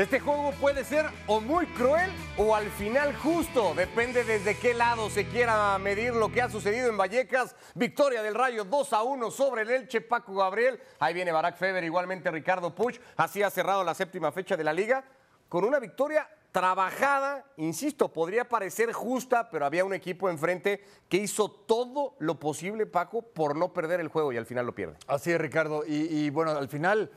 Este 0.00 0.18
juego 0.18 0.52
puede 0.52 0.82
ser 0.82 1.04
o 1.26 1.42
muy 1.42 1.66
cruel 1.66 2.10
o 2.38 2.56
al 2.56 2.70
final 2.70 3.14
justo. 3.16 3.74
Depende 3.74 4.24
desde 4.24 4.56
qué 4.56 4.72
lado 4.72 5.10
se 5.10 5.28
quiera 5.28 5.76
medir 5.78 6.14
lo 6.14 6.32
que 6.32 6.40
ha 6.40 6.48
sucedido 6.48 6.88
en 6.88 6.96
Vallecas. 6.96 7.54
Victoria 7.74 8.22
del 8.22 8.34
Rayo 8.34 8.64
2 8.64 8.94
a 8.94 9.02
1 9.02 9.30
sobre 9.30 9.60
el 9.60 9.68
Elche, 9.68 10.00
Paco 10.00 10.34
Gabriel. 10.34 10.80
Ahí 11.00 11.12
viene 11.12 11.32
Barack 11.32 11.58
Feber, 11.58 11.84
igualmente 11.84 12.30
Ricardo 12.30 12.74
Puch. 12.74 12.98
Así 13.18 13.42
ha 13.42 13.50
cerrado 13.50 13.84
la 13.84 13.92
séptima 13.92 14.32
fecha 14.32 14.56
de 14.56 14.64
la 14.64 14.72
liga 14.72 15.04
con 15.50 15.64
una 15.64 15.78
victoria 15.78 16.26
trabajada, 16.50 17.44
insisto, 17.58 18.08
podría 18.08 18.48
parecer 18.48 18.92
justa, 18.92 19.50
pero 19.50 19.66
había 19.66 19.84
un 19.84 19.92
equipo 19.92 20.30
enfrente 20.30 20.82
que 21.10 21.18
hizo 21.18 21.50
todo 21.50 22.16
lo 22.20 22.40
posible, 22.40 22.86
Paco, 22.86 23.20
por 23.20 23.54
no 23.54 23.74
perder 23.74 24.00
el 24.00 24.08
juego 24.08 24.32
y 24.32 24.38
al 24.38 24.46
final 24.46 24.64
lo 24.64 24.74
pierde. 24.74 24.96
Así 25.06 25.30
es, 25.30 25.38
Ricardo. 25.38 25.84
Y, 25.86 26.06
y 26.06 26.30
bueno, 26.30 26.52
al 26.52 26.68
final 26.68 27.10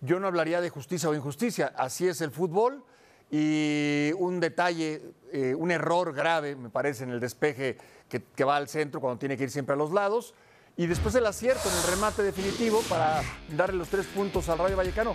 yo 0.00 0.20
no 0.20 0.26
hablaría 0.26 0.60
de 0.60 0.70
justicia 0.70 1.08
o 1.08 1.14
injusticia. 1.14 1.72
Así 1.76 2.08
es 2.08 2.20
el 2.20 2.30
fútbol. 2.30 2.84
Y 3.30 4.10
un 4.18 4.40
detalle, 4.40 5.02
eh, 5.32 5.54
un 5.54 5.70
error 5.70 6.12
grave, 6.12 6.56
me 6.56 6.68
parece, 6.68 7.04
en 7.04 7.10
el 7.10 7.20
despeje 7.20 7.76
que, 8.08 8.22
que 8.22 8.44
va 8.44 8.56
al 8.56 8.68
centro 8.68 9.00
cuando 9.00 9.18
tiene 9.18 9.36
que 9.36 9.44
ir 9.44 9.50
siempre 9.50 9.74
a 9.74 9.76
los 9.76 9.92
lados. 9.92 10.34
Y 10.76 10.86
después 10.86 11.14
el 11.14 11.26
acierto 11.26 11.68
en 11.68 11.76
el 11.76 11.94
remate 11.94 12.22
definitivo 12.22 12.82
para 12.88 13.22
darle 13.56 13.76
los 13.76 13.88
tres 13.88 14.06
puntos 14.06 14.48
al 14.48 14.58
Rayo 14.58 14.76
Vallecano. 14.76 15.14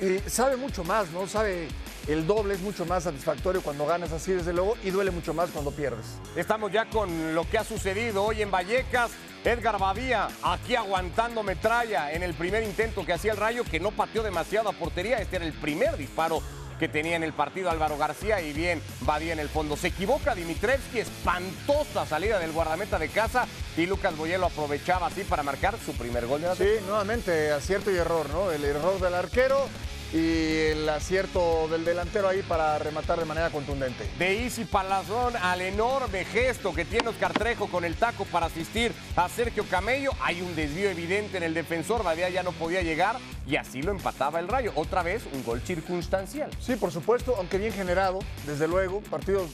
Y 0.00 0.18
sabe 0.28 0.56
mucho 0.56 0.84
más, 0.84 1.10
¿no? 1.10 1.26
Sabe 1.26 1.68
el 2.08 2.26
doble, 2.26 2.54
es 2.54 2.60
mucho 2.60 2.84
más 2.84 3.04
satisfactorio 3.04 3.62
cuando 3.62 3.86
ganas 3.86 4.12
así, 4.12 4.32
desde 4.32 4.52
luego, 4.52 4.76
y 4.82 4.90
duele 4.90 5.10
mucho 5.10 5.34
más 5.34 5.50
cuando 5.50 5.70
pierdes. 5.70 6.04
Estamos 6.34 6.72
ya 6.72 6.86
con 6.86 7.34
lo 7.34 7.48
que 7.48 7.58
ha 7.58 7.64
sucedido 7.64 8.24
hoy 8.24 8.42
en 8.42 8.50
Vallecas. 8.50 9.10
Edgar 9.44 9.78
Badía 9.78 10.28
aquí 10.42 10.76
aguantando 10.76 11.42
metralla 11.42 12.12
en 12.12 12.22
el 12.22 12.32
primer 12.34 12.62
intento 12.62 13.04
que 13.04 13.12
hacía 13.12 13.32
el 13.32 13.38
Rayo, 13.38 13.64
que 13.64 13.80
no 13.80 13.90
pateó 13.90 14.22
demasiado 14.22 14.68
a 14.68 14.72
portería. 14.72 15.18
Este 15.18 15.36
era 15.36 15.44
el 15.44 15.52
primer 15.52 15.96
disparo 15.96 16.42
que 16.78 16.88
tenía 16.88 17.16
en 17.16 17.22
el 17.22 17.32
partido 17.32 17.70
Álvaro 17.70 17.96
García 17.96 18.40
y 18.40 18.52
bien 18.52 18.82
Badía 19.00 19.32
en 19.32 19.38
el 19.38 19.48
fondo. 19.48 19.76
Se 19.76 19.88
equivoca 19.88 20.34
Dimitrevski, 20.34 21.00
espantosa 21.00 22.06
salida 22.06 22.38
del 22.38 22.52
guardameta 22.52 22.98
de 22.98 23.08
casa 23.08 23.46
y 23.76 23.86
Lucas 23.86 24.16
Boyelo 24.16 24.46
aprovechaba 24.46 25.06
así 25.06 25.24
para 25.24 25.42
marcar 25.42 25.76
su 25.84 25.92
primer 25.92 26.26
gol 26.26 26.42
de 26.42 26.48
la 26.48 26.56
Sí, 26.56 26.68
nuevamente 26.86 27.50
acierto 27.52 27.90
y 27.90 27.96
error, 27.96 28.28
¿no? 28.30 28.50
El 28.50 28.64
error 28.64 29.00
del 29.00 29.14
arquero 29.14 29.66
y 30.12 30.58
el 30.72 30.88
acierto 30.90 31.68
del 31.68 31.86
delantero 31.86 32.28
ahí 32.28 32.42
para 32.42 32.78
rematar 32.78 33.18
de 33.18 33.24
manera 33.24 33.48
contundente. 33.48 34.06
De 34.18 34.34
Isi 34.34 34.66
Palazón 34.66 35.34
al 35.36 35.62
enorme 35.62 36.24
gesto 36.26 36.74
que 36.74 36.84
tiene 36.84 37.08
Oscar 37.08 37.32
Trejo 37.32 37.68
con 37.68 37.84
el 37.84 37.96
taco 37.96 38.26
para 38.26 38.46
asistir 38.46 38.92
a 39.16 39.28
Sergio 39.30 39.64
Camello. 39.64 40.10
Hay 40.20 40.42
un 40.42 40.54
desvío 40.54 40.90
evidente 40.90 41.38
en 41.38 41.44
el 41.44 41.54
defensor, 41.54 42.04
Badía 42.04 42.28
ya 42.28 42.42
no 42.42 42.52
podía 42.52 42.82
llegar 42.82 43.16
y 43.46 43.56
así 43.56 43.80
lo 43.82 43.90
empataba 43.90 44.38
el 44.38 44.48
Rayo. 44.48 44.72
Otra 44.74 45.02
vez 45.02 45.22
un 45.32 45.42
gol 45.44 45.62
circunstancial. 45.62 46.50
Sí, 46.60 46.76
por 46.76 46.92
supuesto, 46.92 47.34
aunque 47.38 47.56
bien 47.56 47.72
generado, 47.72 48.18
desde 48.46 48.68
luego, 48.68 49.00
partido 49.00 49.46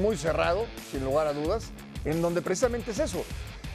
muy 0.00 0.16
cerrado, 0.16 0.66
sin 0.90 1.04
lugar 1.04 1.26
a 1.26 1.34
dudas, 1.34 1.70
en 2.06 2.22
donde 2.22 2.40
precisamente 2.40 2.92
es 2.92 3.00
eso. 3.00 3.22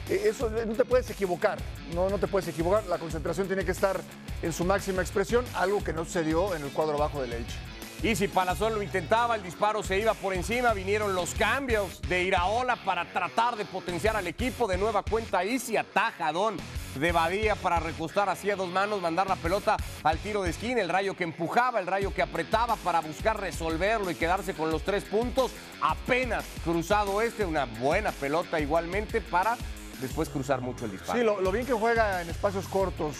Eh, 0.08 0.22
Eso 0.26 0.50
no 0.50 0.74
te 0.74 0.84
puedes 0.84 1.08
equivocar, 1.10 1.58
no, 1.94 2.08
no 2.10 2.18
te 2.18 2.26
puedes 2.26 2.48
equivocar. 2.48 2.84
La 2.86 2.98
concentración 2.98 3.46
tiene 3.46 3.64
que 3.64 3.72
estar 3.72 4.00
en 4.42 4.52
su 4.52 4.64
máxima 4.64 5.02
expresión, 5.02 5.44
algo 5.54 5.82
que 5.82 5.92
no 5.92 6.04
sucedió 6.04 6.54
en 6.54 6.62
el 6.62 6.70
cuadro 6.70 6.98
bajo 6.98 7.20
del 7.22 7.32
Elche. 7.32 7.56
Y 8.02 8.16
si 8.16 8.26
Palazón 8.26 8.74
lo 8.74 8.82
intentaba, 8.82 9.36
el 9.36 9.44
disparo 9.44 9.80
se 9.84 9.96
iba 9.96 10.12
por 10.14 10.34
encima, 10.34 10.72
vinieron 10.72 11.14
los 11.14 11.36
cambios 11.36 12.02
de 12.08 12.24
Iraola 12.24 12.74
para 12.84 13.04
tratar 13.12 13.54
de 13.54 13.64
potenciar 13.64 14.16
al 14.16 14.26
equipo. 14.26 14.66
De 14.66 14.76
nueva 14.76 15.04
cuenta, 15.04 15.44
Isi 15.44 15.76
atajadón 15.76 16.56
de 16.96 17.12
Badía 17.12 17.54
para 17.54 17.78
recostar 17.78 18.28
así 18.28 18.50
a 18.50 18.56
dos 18.56 18.68
manos, 18.68 19.00
mandar 19.00 19.28
la 19.28 19.36
pelota 19.36 19.76
al 20.02 20.18
tiro 20.18 20.42
de 20.42 20.50
esquina. 20.50 20.80
El 20.80 20.88
rayo 20.88 21.14
que 21.14 21.22
empujaba, 21.22 21.78
el 21.78 21.86
rayo 21.86 22.12
que 22.12 22.22
apretaba 22.22 22.74
para 22.74 22.98
buscar 22.98 23.38
resolverlo 23.38 24.10
y 24.10 24.16
quedarse 24.16 24.52
con 24.52 24.72
los 24.72 24.82
tres 24.82 25.04
puntos. 25.04 25.52
Apenas 25.80 26.44
cruzado 26.64 27.22
este, 27.22 27.44
una 27.44 27.66
buena 27.66 28.10
pelota 28.10 28.58
igualmente 28.58 29.20
para 29.20 29.56
después 30.02 30.28
cruzar 30.28 30.60
mucho 30.60 30.84
el 30.84 30.90
disparo. 30.90 31.18
Sí, 31.18 31.24
lo, 31.24 31.40
lo 31.40 31.50
bien 31.50 31.64
que 31.64 31.72
juega 31.72 32.20
en 32.20 32.28
espacios 32.28 32.66
cortos 32.66 33.16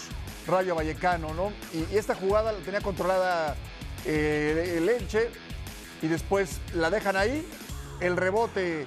Rayo 0.46 0.74
Vallecano, 0.74 1.32
¿no? 1.32 1.52
Y, 1.72 1.94
y 1.94 1.96
esta 1.96 2.14
jugada 2.14 2.52
la 2.52 2.58
tenía 2.58 2.80
controlada 2.80 3.56
eh, 4.04 4.74
el 4.76 4.88
Elche 4.88 5.30
y 6.02 6.08
después 6.08 6.58
la 6.74 6.90
dejan 6.90 7.16
ahí, 7.16 7.46
el 8.00 8.16
rebote 8.16 8.86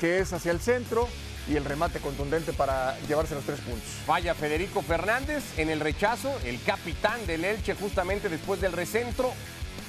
que 0.00 0.18
es 0.18 0.32
hacia 0.32 0.50
el 0.50 0.60
centro 0.60 1.08
y 1.48 1.54
el 1.54 1.64
remate 1.64 2.00
contundente 2.00 2.52
para 2.52 2.98
llevarse 3.06 3.36
los 3.36 3.44
tres 3.44 3.60
puntos. 3.60 3.88
Falla 4.04 4.34
Federico 4.34 4.82
Fernández 4.82 5.44
en 5.56 5.70
el 5.70 5.78
rechazo, 5.78 6.36
el 6.44 6.60
capitán 6.62 7.24
del 7.26 7.44
Elche 7.44 7.74
justamente 7.76 8.28
después 8.28 8.60
del 8.60 8.72
recentro. 8.72 9.32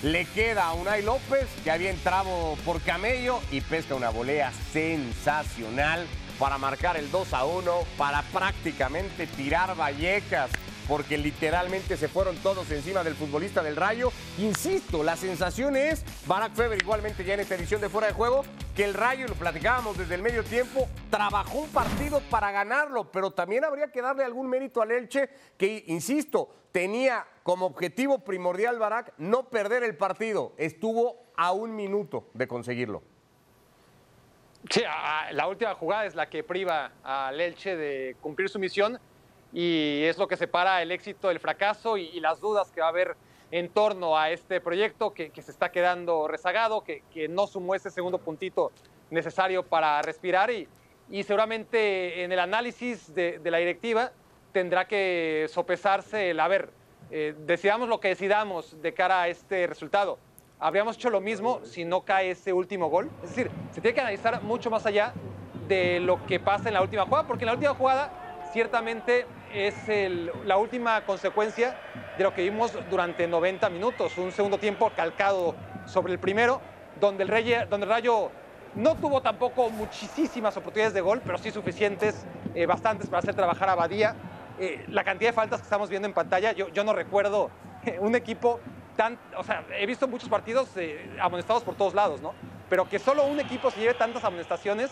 Le 0.04 0.26
queda 0.26 0.68
a 0.68 0.74
Unai 0.74 1.02
López, 1.02 1.48
que 1.64 1.72
había 1.72 1.90
entrado 1.90 2.56
por 2.64 2.80
Camello 2.82 3.40
y 3.52 3.62
pesca 3.62 3.96
una 3.96 4.10
volea 4.12 4.52
sensacional 4.72 6.06
para 6.40 6.58
marcar 6.58 6.98
el 6.98 7.10
2 7.12 7.34
a 7.34 7.46
1, 7.46 7.72
para 7.98 8.22
prácticamente 8.24 9.28
tirar 9.28 9.76
Vallecas, 9.76 10.50
porque 10.88 11.18
literalmente 11.18 11.98
se 11.98 12.08
fueron 12.08 12.38
todos 12.38 12.72
encima 12.72 13.04
del 13.04 13.16
futbolista 13.16 13.62
del 13.62 13.76
Rayo. 13.76 14.12
Insisto, 14.38 15.04
la 15.04 15.18
sensación 15.18 15.76
es, 15.76 16.04
Barack 16.26 16.54
Feber 16.54 16.82
igualmente 16.82 17.24
ya 17.26 17.34
en 17.34 17.42
esta 17.42 17.56
edición 17.56 17.82
de 17.82 17.90
Fuera 17.90 18.08
de 18.08 18.14
Juego, 18.14 18.44
que 18.76 18.86
el 18.86 18.94
Rayo, 18.94 19.28
lo 19.28 19.36
platicábamos 19.36 19.98
desde 19.98 20.16
el 20.16 20.22
medio 20.22 20.44
tiempo, 20.44 20.88
trabajó 21.10 21.60
un 21.60 21.70
partido 21.70 22.22
para 22.30 22.52
ganarlo, 22.52 23.12
pero 23.12 23.32
también 23.32 23.66
habría 23.66 23.92
que 23.92 24.02
darle 24.02 24.24
algún 24.24 24.48
mérito 24.48 24.82
al 24.82 24.92
Elche, 24.92 25.30
que, 25.58 25.84
insisto, 25.88 26.50
tenía 26.72 27.26
como 27.44 27.66
objetivo 27.66 28.20
primordial 28.20 28.80
Barack 28.80 29.14
no 29.18 29.50
perder 29.50 29.84
el 29.84 29.98
partido. 29.98 30.54
Estuvo 30.58 31.28
a 31.36 31.52
un 31.52 31.76
minuto 31.76 32.30
de 32.34 32.48
conseguirlo. 32.48 33.17
Sí, 34.70 34.84
la 35.32 35.48
última 35.48 35.74
jugada 35.76 36.06
es 36.06 36.16
la 36.16 36.30
que 36.30 36.44
priva 36.44 36.92
al 37.04 37.40
Elche 37.40 37.78
de 37.78 38.16
cumplir 38.22 38.50
su 38.50 38.60
misión 38.60 39.00
y 39.54 40.04
es 40.04 40.18
lo 40.18 40.28
que 40.28 40.36
separa 40.36 40.82
el 40.82 40.92
éxito 40.92 41.30
del 41.30 41.40
fracaso 41.40 41.98
y, 41.98 42.20
las 42.20 42.42
dudas 42.42 42.72
que 42.72 42.82
va 42.82 42.88
a 42.88 42.90
haber 42.90 43.16
en 43.52 43.70
torno 43.70 44.18
a 44.18 44.30
este 44.30 44.60
proyecto 44.60 45.14
que, 45.14 45.32
se 45.42 45.52
está 45.52 45.72
quedando 45.72 46.28
rezagado, 46.28 46.84
que, 46.84 47.28
no 47.30 47.48
sumó 47.48 47.76
ese 47.76 47.90
segundo 47.92 48.18
puntito 48.18 48.72
necesario 49.10 49.64
para 49.64 50.02
respirar 50.02 50.52
y, 50.52 50.68
seguramente 51.24 52.24
en 52.24 52.34
el 52.34 52.40
análisis 52.40 53.14
de, 53.14 53.40
la 53.46 53.60
directiva 53.60 54.12
tendrá 54.52 54.86
que 54.86 55.48
sopesarse 55.50 56.32
el, 56.32 56.40
a 56.42 56.48
ver, 56.48 56.72
eh, 57.10 57.36
decidamos 57.46 57.88
lo 57.88 58.02
que 58.02 58.10
decidamos 58.10 58.82
de 58.82 58.94
cara 58.94 59.22
a 59.22 59.28
este 59.30 59.66
resultado 59.68 60.18
habríamos 60.60 60.96
hecho 60.96 61.10
lo 61.10 61.22
mismo 61.22 61.62
si 61.64 61.86
no 61.86 62.02
cae 62.02 62.32
ese 62.32 62.54
último 62.54 62.90
gol. 62.90 63.10
Es 63.24 63.30
decir, 63.30 63.52
se 63.74 63.82
tiene 63.82 63.94
que 63.94 64.02
analizar 64.02 64.42
mucho 64.44 64.70
más 64.70 64.86
allá 64.86 65.14
de 65.68 66.00
lo 66.00 66.26
que 66.26 66.40
pasa 66.40 66.70
en 66.70 66.74
la 66.74 66.82
última 66.82 67.06
jugada, 67.06 67.28
porque 67.28 67.44
en 67.44 67.48
la 67.48 67.54
última 67.54 67.74
jugada 67.74 68.10
ciertamente 68.52 69.26
es 69.54 69.88
el- 69.90 70.32
la 70.46 70.58
última 70.58 71.02
consecuencia 71.02 71.76
de 72.18 72.24
lo 72.24 72.34
que 72.34 72.42
vimos 72.44 72.74
durante 72.90 73.28
90 73.28 73.70
minutos, 73.70 74.18
un 74.18 74.32
segundo 74.32 74.58
tiempo 74.58 74.90
calcado 74.96 75.56
sobre 75.86 76.14
el 76.14 76.20
primero, 76.20 76.62
donde 77.00 77.24
el, 77.24 77.30
Rey- 77.30 77.54
donde 77.70 77.86
el 77.86 77.90
Rayo 77.92 78.32
no 78.76 78.96
tuvo 78.96 79.22
tampoco 79.22 79.70
muchísimas 79.70 80.56
oportunidades 80.58 80.94
de 80.94 81.02
gol, 81.02 81.22
pero 81.26 81.38
sí 81.38 81.52
suficientes, 81.52 82.26
eh, 82.56 82.66
bastantes 82.66 83.08
para 83.08 83.20
hacer 83.20 83.36
trabajar 83.36 83.70
a 83.70 83.76
Badía. 83.76 84.16
Eh, 84.60 84.86
la 84.90 85.04
cantidad 85.04 85.30
de 85.30 85.34
faltas 85.34 85.60
que 85.60 85.66
estamos 85.66 85.90
viendo 85.90 86.08
en 86.08 86.14
pantalla, 86.14 86.52
yo, 86.54 86.70
yo 86.70 86.84
no 86.84 86.94
recuerdo 86.94 87.50
eh, 87.86 87.98
un 88.00 88.16
equipo 88.16 88.60
o 89.36 89.44
sea, 89.44 89.64
he 89.78 89.86
visto 89.86 90.08
muchos 90.08 90.30
partidos 90.30 90.70
eh, 90.76 91.10
amonestados 91.22 91.64
por 91.64 91.76
todos 91.76 91.94
lados, 91.94 92.22
¿no? 92.22 92.34
Pero 92.70 92.90
que 92.90 93.00
solo 93.00 93.26
un 93.26 93.40
equipo 93.40 93.70
se 93.72 93.80
lleve 93.80 93.94
tantas 93.94 94.24
amonestaciones 94.24 94.92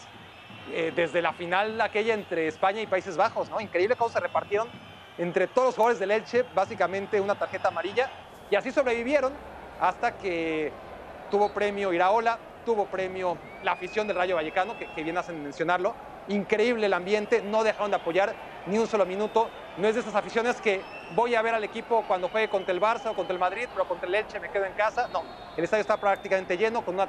eh, 0.73 0.91
desde 0.95 1.21
la 1.21 1.33
final 1.33 1.81
aquella 1.81 2.13
entre 2.13 2.47
España 2.47 2.81
y 2.81 2.87
Países 2.87 3.17
Bajos, 3.17 3.49
¿no? 3.49 3.59
Increíble 3.59 3.95
cómo 3.95 4.09
se 4.09 4.19
repartieron 4.19 4.67
entre 5.17 5.47
todos 5.47 5.69
los 5.69 5.75
jugadores 5.75 5.99
del 5.99 6.11
Elche 6.11 6.45
básicamente 6.53 7.19
una 7.21 7.35
tarjeta 7.35 7.69
amarilla 7.69 8.09
y 8.51 8.55
así 8.55 8.71
sobrevivieron 8.71 9.33
hasta 9.79 10.17
que 10.17 10.71
tuvo 11.31 11.49
premio 11.49 11.91
Iraola, 11.91 12.37
tuvo 12.65 12.85
premio 12.85 13.37
la 13.63 13.73
afición 13.73 14.07
del 14.07 14.17
Rayo 14.17 14.35
Vallecano, 14.35 14.77
que, 14.77 14.87
que 14.87 15.03
bien 15.03 15.17
hacen 15.17 15.41
mencionarlo. 15.41 15.95
Increíble 16.27 16.85
el 16.85 16.93
ambiente, 16.93 17.41
no 17.41 17.63
dejaron 17.63 17.91
de 17.91 17.97
apoyar 17.97 18.35
ni 18.67 18.77
un 18.77 18.87
solo 18.87 19.05
minuto. 19.05 19.49
No 19.77 19.87
es 19.87 19.95
de 19.95 20.01
esas 20.01 20.15
aficiones 20.15 20.59
que 20.61 20.81
voy 21.13 21.35
a 21.35 21.41
ver 21.41 21.53
al 21.53 21.63
equipo 21.63 22.03
cuando 22.07 22.29
juegue 22.29 22.49
contra 22.49 22.73
el 22.73 22.81
Barça 22.81 23.11
o 23.11 23.15
contra 23.15 23.33
el 23.33 23.39
Madrid, 23.39 23.67
pero 23.73 23.87
contra 23.87 24.07
el 24.07 24.15
Elche 24.15 24.39
me 24.39 24.49
quedo 24.49 24.65
en 24.65 24.73
casa. 24.73 25.07
No, 25.09 25.23
el 25.55 25.63
estadio 25.63 25.81
está 25.81 25.97
prácticamente 25.97 26.57
lleno, 26.57 26.83
con 26.83 26.95
una 26.95 27.07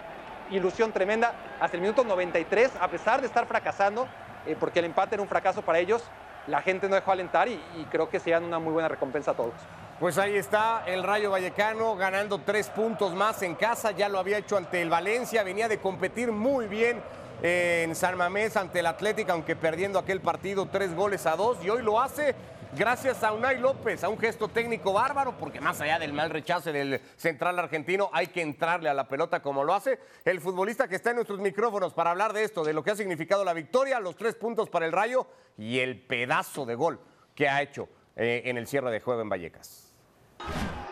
ilusión 0.50 0.92
tremenda. 0.92 1.32
Hasta 1.60 1.76
el 1.76 1.80
minuto 1.80 2.04
93, 2.04 2.72
a 2.80 2.88
pesar 2.88 3.20
de 3.20 3.26
estar 3.26 3.46
fracasando, 3.46 4.06
eh, 4.46 4.56
porque 4.58 4.80
el 4.80 4.86
empate 4.86 5.14
era 5.14 5.22
un 5.22 5.28
fracaso 5.28 5.62
para 5.62 5.78
ellos, 5.78 6.04
la 6.46 6.62
gente 6.62 6.88
no 6.88 6.94
dejó 6.94 7.12
alentar 7.12 7.48
y, 7.48 7.60
y 7.76 7.84
creo 7.90 8.08
que 8.08 8.20
se 8.20 8.30
dan 8.30 8.44
una 8.44 8.58
muy 8.58 8.72
buena 8.72 8.88
recompensa 8.88 9.32
a 9.32 9.34
todos. 9.34 9.54
Pues 9.98 10.18
ahí 10.18 10.36
está 10.36 10.82
el 10.86 11.02
Rayo 11.02 11.30
Vallecano 11.30 11.96
ganando 11.96 12.38
tres 12.38 12.68
puntos 12.68 13.14
más 13.14 13.40
en 13.42 13.54
casa. 13.54 13.92
Ya 13.92 14.10
lo 14.10 14.18
había 14.18 14.36
hecho 14.36 14.58
ante 14.58 14.82
el 14.82 14.90
Valencia. 14.90 15.42
Venía 15.42 15.68
de 15.68 15.78
competir 15.78 16.32
muy 16.32 16.66
bien 16.66 17.02
en 17.42 17.94
San 17.94 18.16
Mamés 18.16 18.56
ante 18.56 18.80
el 18.80 18.86
Atlético, 18.86 19.32
aunque 19.32 19.56
perdiendo 19.56 19.98
aquel 19.98 20.20
partido 20.20 20.66
tres 20.66 20.94
goles 20.94 21.26
a 21.26 21.36
dos. 21.36 21.62
Y 21.64 21.70
hoy 21.70 21.82
lo 21.82 22.00
hace 22.00 22.34
gracias 22.76 23.22
a 23.24 23.32
Unai 23.32 23.58
López, 23.58 24.04
a 24.04 24.08
un 24.08 24.18
gesto 24.18 24.48
técnico 24.48 24.92
bárbaro, 24.92 25.36
porque 25.38 25.60
más 25.60 25.80
allá 25.80 25.98
del 25.98 26.12
mal 26.12 26.30
rechace 26.30 26.72
del 26.72 27.00
central 27.16 27.58
argentino, 27.58 28.10
hay 28.12 28.28
que 28.28 28.42
entrarle 28.42 28.88
a 28.88 28.94
la 28.94 29.08
pelota 29.08 29.40
como 29.40 29.64
lo 29.64 29.74
hace 29.74 29.98
el 30.24 30.40
futbolista 30.40 30.88
que 30.88 30.96
está 30.96 31.10
en 31.10 31.16
nuestros 31.16 31.40
micrófonos 31.40 31.94
para 31.94 32.10
hablar 32.10 32.32
de 32.32 32.44
esto, 32.44 32.64
de 32.64 32.72
lo 32.72 32.82
que 32.82 32.90
ha 32.90 32.96
significado 32.96 33.44
la 33.44 33.54
victoria, 33.54 34.00
los 34.00 34.16
tres 34.16 34.34
puntos 34.34 34.68
para 34.68 34.86
el 34.86 34.92
Rayo 34.92 35.26
y 35.56 35.78
el 35.78 36.00
pedazo 36.00 36.66
de 36.66 36.74
gol 36.74 37.00
que 37.34 37.48
ha 37.48 37.62
hecho 37.62 37.88
eh, 38.16 38.42
en 38.46 38.56
el 38.56 38.66
cierre 38.66 38.90
de 38.90 39.00
juego 39.00 39.22
en 39.22 39.28
Vallecas. 39.28 39.92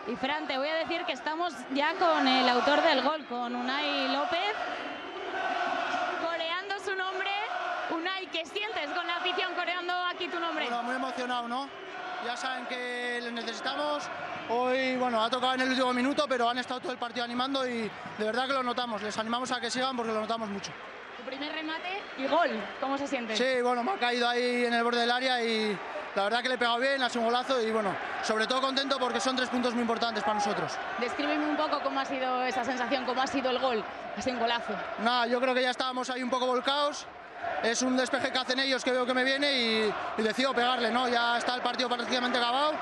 Y 0.07 0.15
Fran, 0.17 0.47
te 0.47 0.57
voy 0.57 0.67
a 0.67 0.75
decir 0.75 1.03
que 1.05 1.13
estamos 1.13 1.53
ya 1.73 1.95
con 1.97 2.27
el 2.27 2.47
autor 2.47 2.81
del 2.83 3.01
gol, 3.01 3.25
con 3.25 3.55
Unai 3.55 4.07
López, 4.13 4.53
coreando 6.21 6.75
su 6.79 6.95
nombre. 6.95 7.29
Unai, 7.91 8.24
¿qué 8.35 8.45
sientes 8.45 8.89
con 8.89 9.07
la 9.07 9.15
afición 9.15 9.53
coreando 9.55 9.93
aquí 10.11 10.27
tu 10.27 10.37
nombre? 10.37 10.65
Bueno, 10.65 10.83
muy 10.83 10.95
emocionado, 10.95 11.47
¿no? 11.47 11.69
Ya 12.25 12.35
saben 12.35 12.65
que 12.65 13.19
les 13.21 13.31
necesitamos. 13.31 14.03
Hoy, 14.49 14.97
bueno, 14.97 15.23
ha 15.23 15.29
tocado 15.29 15.53
en 15.53 15.61
el 15.61 15.69
último 15.69 15.93
minuto, 15.93 16.25
pero 16.27 16.49
han 16.49 16.57
estado 16.57 16.81
todo 16.81 16.91
el 16.91 16.97
partido 16.97 17.23
animando 17.23 17.65
y 17.65 17.89
de 18.17 18.25
verdad 18.25 18.45
que 18.47 18.53
lo 18.53 18.61
notamos. 18.61 19.01
Les 19.01 19.17
animamos 19.17 19.51
a 19.53 19.61
que 19.61 19.71
sigan 19.71 19.95
porque 19.95 20.11
lo 20.11 20.19
notamos 20.19 20.49
mucho. 20.49 20.71
Tu 21.17 21.23
primer 21.23 21.53
remate 21.53 22.01
y 22.17 22.27
gol, 22.27 22.49
¿cómo 22.81 22.97
se 22.97 23.07
siente? 23.07 23.37
Sí, 23.37 23.61
bueno, 23.61 23.83
me 23.83 23.91
ha 23.91 23.97
caído 23.97 24.27
ahí 24.27 24.65
en 24.65 24.73
el 24.73 24.83
borde 24.83 24.99
del 24.99 25.11
área 25.11 25.41
y 25.41 25.77
la 26.13 26.23
verdad 26.25 26.41
que 26.41 26.49
le 26.49 26.55
he 26.55 26.57
pegado 26.57 26.77
bien, 26.79 27.01
ha 27.01 27.09
sido 27.09 27.21
un 27.21 27.27
golazo 27.27 27.61
y 27.61 27.71
bueno, 27.71 27.95
sobre 28.21 28.47
todo 28.47 28.59
contento 28.59 28.99
porque 28.99 29.21
son 29.21 29.37
tres 29.37 29.47
puntos 29.47 29.73
muy 29.73 29.81
importantes 29.81 30.23
para 30.23 30.35
nosotros. 30.35 30.73
Descríbeme 30.99 31.45
un 31.45 31.55
poco 31.55 31.79
cómo 31.81 32.01
ha 32.01 32.05
sido 32.05 32.43
esa 32.43 32.65
sensación, 32.65 33.05
cómo 33.05 33.21
ha 33.21 33.27
sido 33.27 33.49
el 33.49 33.59
gol. 33.59 33.81
Ha 34.17 34.21
sido 34.21 34.35
un 34.35 34.41
golazo. 34.41 34.73
Nada, 34.99 35.25
yo 35.25 35.39
creo 35.39 35.53
que 35.53 35.61
ya 35.61 35.71
estábamos 35.71 36.09
ahí 36.09 36.21
un 36.21 36.29
poco 36.29 36.45
volcados. 36.47 37.07
Es 37.63 37.81
un 37.81 37.97
despeje 37.97 38.31
que 38.31 38.37
hacen 38.37 38.59
ellos 38.59 38.83
que 38.83 38.91
veo 38.91 39.05
que 39.05 39.13
me 39.13 39.23
viene 39.23 39.51
y, 39.53 39.93
y 40.17 40.21
decido 40.21 40.53
pegarle, 40.53 40.91
¿no? 40.91 41.07
Ya 41.07 41.37
está 41.37 41.55
el 41.55 41.61
partido 41.61 41.89
prácticamente 41.89 42.37
acabado 42.37 42.73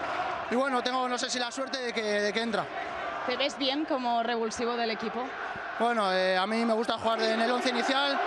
y 0.51 0.55
bueno, 0.55 0.81
tengo 0.83 1.07
no 1.07 1.17
sé 1.17 1.29
si 1.29 1.39
la 1.39 1.51
suerte 1.51 1.79
de 1.79 1.93
que, 1.93 2.01
de 2.01 2.33
que 2.33 2.41
entra. 2.41 2.65
¿Te 3.25 3.37
ves 3.37 3.57
bien 3.57 3.85
como 3.85 4.21
revulsivo 4.23 4.75
del 4.75 4.91
equipo? 4.91 5.23
Bueno, 5.79 6.11
eh, 6.13 6.37
a 6.37 6.45
mí 6.45 6.65
me 6.65 6.73
gusta 6.73 6.97
jugar 6.97 7.21
en 7.21 7.41
el 7.41 7.49
11 7.49 7.69
inicial, 7.69 8.19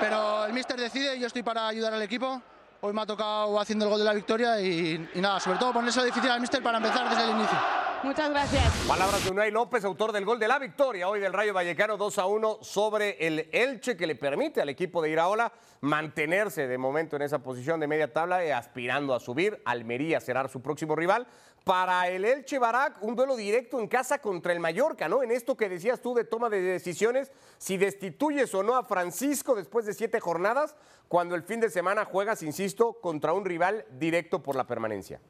pero 0.00 0.46
el 0.46 0.52
míster 0.52 0.80
decide 0.80 1.16
y 1.16 1.20
yo 1.20 1.26
estoy 1.26 1.42
para 1.42 1.68
ayudar 1.68 1.92
al 1.92 2.02
equipo. 2.02 2.40
Hoy 2.80 2.92
me 2.92 3.02
ha 3.02 3.06
tocado 3.06 3.60
haciendo 3.60 3.84
el 3.84 3.90
gol 3.90 3.98
de 3.98 4.04
la 4.04 4.14
victoria 4.14 4.60
y, 4.60 5.10
y 5.14 5.20
nada, 5.20 5.40
sobre 5.40 5.58
todo 5.58 5.72
ponerse 5.72 6.02
difícil 6.04 6.30
al 6.30 6.40
míster 6.40 6.62
para 6.62 6.78
empezar 6.78 7.08
desde 7.08 7.24
el 7.24 7.30
inicio. 7.30 7.58
Muchas 8.04 8.30
gracias. 8.30 8.62
Palabras 8.86 9.24
de 9.24 9.30
Unai 9.32 9.50
López, 9.50 9.84
autor 9.84 10.12
del 10.12 10.24
gol 10.24 10.38
de 10.38 10.46
la 10.46 10.60
victoria 10.60 11.08
hoy 11.08 11.18
del 11.18 11.32
Rayo 11.32 11.52
Vallecano 11.52 11.96
2 11.96 12.18
a 12.18 12.26
1 12.26 12.58
sobre 12.62 13.16
el 13.26 13.48
Elche, 13.50 13.96
que 13.96 14.06
le 14.06 14.14
permite 14.14 14.60
al 14.60 14.68
equipo 14.68 15.02
de 15.02 15.10
Iraola 15.10 15.52
mantenerse 15.80 16.68
de 16.68 16.78
momento 16.78 17.16
en 17.16 17.22
esa 17.22 17.40
posición 17.40 17.80
de 17.80 17.88
media 17.88 18.12
tabla 18.12 18.46
y 18.46 18.50
aspirando 18.50 19.14
a 19.14 19.20
subir. 19.20 19.60
Almería 19.64 20.20
será 20.20 20.46
su 20.46 20.62
próximo 20.62 20.94
rival. 20.94 21.26
Para 21.64 22.08
el 22.08 22.24
Elche 22.24 22.60
Barak, 22.60 23.02
un 23.02 23.16
duelo 23.16 23.34
directo 23.34 23.80
en 23.80 23.88
casa 23.88 24.20
contra 24.20 24.52
el 24.52 24.60
Mallorca, 24.60 25.08
¿no? 25.08 25.24
En 25.24 25.32
esto 25.32 25.56
que 25.56 25.68
decías 25.68 26.00
tú 26.00 26.14
de 26.14 26.24
toma 26.24 26.48
de 26.48 26.62
decisiones, 26.62 27.32
si 27.58 27.78
destituyes 27.78 28.54
o 28.54 28.62
no 28.62 28.76
a 28.76 28.84
Francisco 28.84 29.56
después 29.56 29.84
de 29.86 29.92
siete 29.92 30.20
jornadas, 30.20 30.76
cuando 31.08 31.34
el 31.34 31.42
fin 31.42 31.58
de 31.58 31.68
semana 31.68 32.04
juegas, 32.04 32.44
insisto, 32.44 32.94
contra 33.00 33.32
un 33.32 33.44
rival 33.44 33.84
directo 33.90 34.40
por 34.40 34.54
la 34.54 34.68
permanencia. 34.68 35.20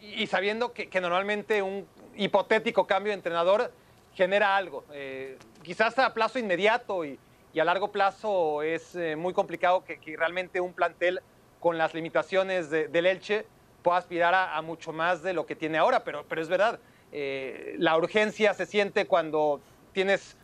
Y 0.00 0.26
sabiendo 0.26 0.72
que, 0.72 0.88
normalmente 1.00 1.62
un 1.62 1.86
hipotético 2.16 2.86
cambio 2.86 3.10
de 3.10 3.14
entrenador 3.14 3.72
genera 4.14 4.56
algo. 4.56 4.84
Eh, 4.92 5.38
quizás 5.62 5.98
a 5.98 6.12
plazo 6.14 6.38
inmediato 6.38 7.04
y, 7.04 7.18
a 7.58 7.64
largo 7.64 7.90
plazo 7.90 8.62
es 8.62 8.94
eh, 8.94 9.16
muy 9.16 9.34
complicado 9.34 9.84
que, 9.84 9.98
realmente 10.16 10.60
un 10.60 10.72
plantel 10.72 11.20
con 11.58 11.76
las 11.76 11.94
limitaciones 11.94 12.70
de, 12.70 12.88
del 12.88 13.06
Elche 13.06 13.46
pueda 13.82 13.98
aspirar 13.98 14.34
a, 14.34 14.60
mucho 14.62 14.92
más 14.92 15.22
de 15.22 15.32
lo 15.32 15.46
que 15.46 15.56
tiene 15.56 15.78
ahora, 15.78 16.04
pero, 16.04 16.24
pero 16.28 16.40
es 16.40 16.48
verdad, 16.48 16.78
eh, 17.12 17.74
la 17.78 17.96
urgencia 17.96 18.54
se 18.54 18.66
siente 18.66 19.06
cuando 19.06 19.60
tienes 19.92 20.36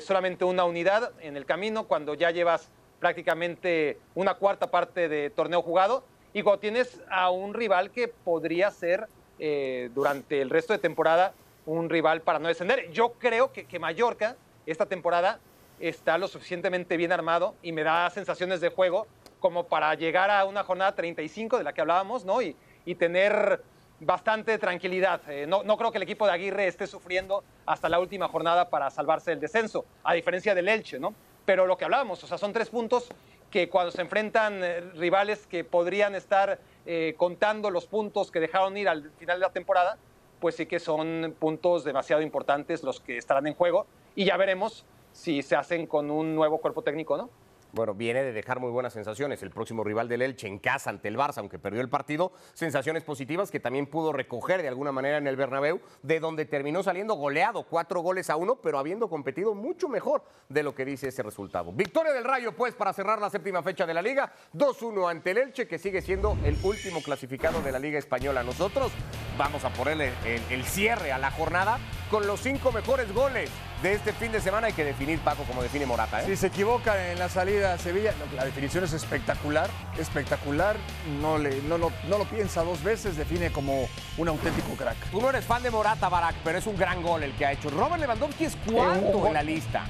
solamente 0.00 0.44
una 0.44 0.64
unidad 0.64 1.12
en 1.20 1.36
el 1.36 1.46
camino, 1.46 1.84
cuando 1.86 2.14
ya 2.14 2.32
llevas 2.32 2.68
prácticamente 2.98 4.00
una 4.16 4.34
cuarta 4.34 4.72
parte 4.72 5.08
de 5.08 5.30
torneo 5.30 5.62
jugado 5.62 6.02
y 6.38 6.42
cuando 6.42 6.60
tienes 6.60 7.00
a 7.10 7.30
un 7.30 7.52
rival 7.52 7.90
que 7.90 8.06
podría 8.06 8.70
ser 8.70 9.08
eh, 9.40 9.90
durante 9.92 10.40
el 10.40 10.50
resto 10.50 10.72
de 10.72 10.78
temporada 10.78 11.32
un 11.66 11.90
rival 11.90 12.20
para 12.22 12.38
no 12.38 12.46
descender. 12.46 12.90
Yo 12.92 13.14
creo 13.14 13.52
que, 13.52 13.66
que, 13.66 13.80
Mallorca 13.80 14.36
esta 14.64 14.86
temporada 14.86 15.40
está 15.80 16.16
lo 16.16 16.28
suficientemente 16.28 16.96
bien 16.96 17.10
armado 17.10 17.56
y 17.60 17.72
me 17.72 17.82
da 17.82 18.08
sensaciones 18.10 18.60
de 18.60 18.68
juego 18.68 19.08
como 19.40 19.66
para 19.66 19.92
llegar 19.96 20.30
a 20.30 20.44
una 20.44 20.62
jornada 20.62 20.94
35 20.94 21.58
de 21.58 21.64
la 21.64 21.72
que 21.72 21.80
hablábamos, 21.80 22.24
¿no? 22.24 22.40
Y, 22.40 22.54
y 22.84 22.94
tener 22.94 23.60
bastante 23.98 24.58
tranquilidad. 24.58 25.20
Eh, 25.28 25.44
no, 25.48 25.64
no, 25.64 25.76
creo 25.76 25.90
que 25.90 25.98
el 25.98 26.04
equipo 26.04 26.24
de 26.24 26.32
Aguirre 26.32 26.68
esté 26.68 26.86
sufriendo 26.86 27.42
hasta 27.66 27.88
la 27.88 27.98
última 27.98 28.28
jornada 28.28 28.70
para 28.70 28.90
salvarse 28.90 29.32
del 29.32 29.40
descenso, 29.40 29.84
a 30.04 30.14
diferencia 30.14 30.54
del 30.54 30.68
Elche, 30.68 31.00
¿no? 31.00 31.14
Pero 31.44 31.66
lo 31.66 31.76
que 31.76 31.84
hablábamos, 31.84 32.22
o 32.22 32.26
sea, 32.28 32.38
son 32.38 32.52
tres 32.52 32.68
puntos 32.68 33.08
que 33.50 33.68
cuando 33.68 33.90
se 33.90 34.02
enfrentan 34.02 34.62
eh, 34.62 34.80
rivales 34.96 35.46
que 35.46 35.64
podrían 35.64 36.14
estar 36.14 36.58
eh, 36.86 37.14
contando 37.16 37.70
los 37.70 37.86
puntos 37.86 38.30
que 38.30 38.40
dejaron 38.40 38.76
ir 38.76 38.88
al 38.88 39.10
final 39.18 39.38
de 39.38 39.46
la 39.46 39.52
temporada, 39.52 39.98
pues 40.40 40.56
sí 40.56 40.66
que 40.66 40.78
son 40.78 41.34
puntos 41.38 41.84
demasiado 41.84 42.22
importantes 42.22 42.82
los 42.82 43.00
que 43.00 43.16
estarán 43.16 43.46
en 43.46 43.54
juego 43.54 43.86
y 44.14 44.24
ya 44.24 44.36
veremos 44.36 44.84
si 45.12 45.42
se 45.42 45.56
hacen 45.56 45.86
con 45.86 46.10
un 46.10 46.34
nuevo 46.34 46.58
cuerpo 46.58 46.82
técnico, 46.82 47.16
¿no? 47.16 47.30
Bueno, 47.72 47.94
viene 47.94 48.22
de 48.22 48.32
dejar 48.32 48.60
muy 48.60 48.70
buenas 48.70 48.94
sensaciones. 48.94 49.42
El 49.42 49.50
próximo 49.50 49.84
rival 49.84 50.08
del 50.08 50.22
Elche 50.22 50.46
en 50.46 50.58
casa 50.58 50.88
ante 50.88 51.08
el 51.08 51.16
Barça, 51.16 51.38
aunque 51.38 51.58
perdió 51.58 51.82
el 51.82 51.90
partido, 51.90 52.32
sensaciones 52.54 53.02
positivas 53.04 53.50
que 53.50 53.60
también 53.60 53.86
pudo 53.86 54.12
recoger 54.12 54.62
de 54.62 54.68
alguna 54.68 54.90
manera 54.90 55.18
en 55.18 55.26
el 55.26 55.36
Bernabéu, 55.36 55.80
de 56.02 56.18
donde 56.18 56.46
terminó 56.46 56.82
saliendo 56.82 57.14
goleado, 57.14 57.64
cuatro 57.64 58.00
goles 58.00 58.30
a 58.30 58.36
uno, 58.36 58.56
pero 58.56 58.78
habiendo 58.78 59.08
competido 59.08 59.54
mucho 59.54 59.88
mejor 59.88 60.22
de 60.48 60.62
lo 60.62 60.74
que 60.74 60.86
dice 60.86 61.08
ese 61.08 61.22
resultado. 61.22 61.72
Victoria 61.72 62.12
del 62.12 62.24
Rayo, 62.24 62.52
pues, 62.52 62.74
para 62.74 62.92
cerrar 62.92 63.20
la 63.20 63.28
séptima 63.28 63.62
fecha 63.62 63.84
de 63.84 63.94
la 63.94 64.00
Liga, 64.00 64.32
2-1 64.54 65.10
ante 65.10 65.32
el 65.32 65.38
Elche, 65.38 65.68
que 65.68 65.78
sigue 65.78 66.00
siendo 66.00 66.38
el 66.44 66.56
último 66.62 67.02
clasificado 67.02 67.60
de 67.60 67.72
la 67.72 67.78
Liga 67.78 67.98
Española. 67.98 68.42
Nosotros 68.42 68.92
vamos 69.36 69.64
a 69.64 69.70
ponerle 69.70 70.12
el, 70.24 70.42
el 70.50 70.64
cierre 70.64 71.12
a 71.12 71.18
la 71.18 71.30
jornada 71.30 71.78
con 72.10 72.26
los 72.26 72.40
cinco 72.40 72.72
mejores 72.72 73.12
goles 73.12 73.50
de 73.82 73.92
este 73.92 74.12
fin 74.12 74.32
de 74.32 74.40
semana. 74.40 74.68
Hay 74.68 74.72
que 74.72 74.84
definir, 74.84 75.18
Paco, 75.20 75.44
como 75.44 75.62
define 75.62 75.86
Morata. 75.86 76.22
¿eh? 76.22 76.26
Si 76.26 76.36
se 76.36 76.46
equivoca 76.48 77.12
en 77.12 77.18
la 77.18 77.28
salida 77.28 77.57
a 77.64 77.78
Sevilla, 77.78 78.12
no, 78.18 78.36
la 78.36 78.44
definición 78.44 78.84
es 78.84 78.92
espectacular, 78.92 79.68
espectacular. 79.98 80.76
No, 81.20 81.38
le, 81.38 81.62
no, 81.62 81.78
no, 81.78 81.90
no, 82.08 82.18
lo 82.18 82.24
piensa 82.24 82.62
dos 82.62 82.82
veces, 82.82 83.16
define 83.16 83.50
como 83.50 83.88
un 84.16 84.28
auténtico 84.28 84.74
crack. 84.76 84.96
Tú 85.10 85.20
no 85.20 85.30
eres 85.30 85.44
fan 85.44 85.62
de 85.62 85.70
Morata, 85.70 86.08
Barak, 86.08 86.36
pero 86.44 86.58
es 86.58 86.66
un 86.66 86.76
gran 86.76 87.02
gol 87.02 87.22
el 87.22 87.32
que 87.32 87.46
ha 87.46 87.52
hecho. 87.52 87.70
Robert 87.70 88.00
Lewandowski 88.00 88.44
es 88.44 88.56
cuarto 88.56 89.26
en 89.26 89.32
la 89.32 89.42
lista. 89.42 89.84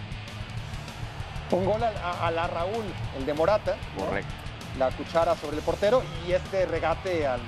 Un 1.51 1.65
gol 1.65 1.83
a, 1.83 2.27
a, 2.27 2.31
la 2.31 2.47
Raúl, 2.47 2.85
el 3.17 3.27
de 3.27 3.35
Morata. 3.35 3.77
Correcto. 3.97 4.33
La 4.79 4.91
cuchara 4.91 5.35
sobre 5.37 5.57
el 5.57 5.63
portero 5.63 6.03
y 6.27 6.33
este 6.33 6.67
regate 6.67 7.27
al, 7.27 7.41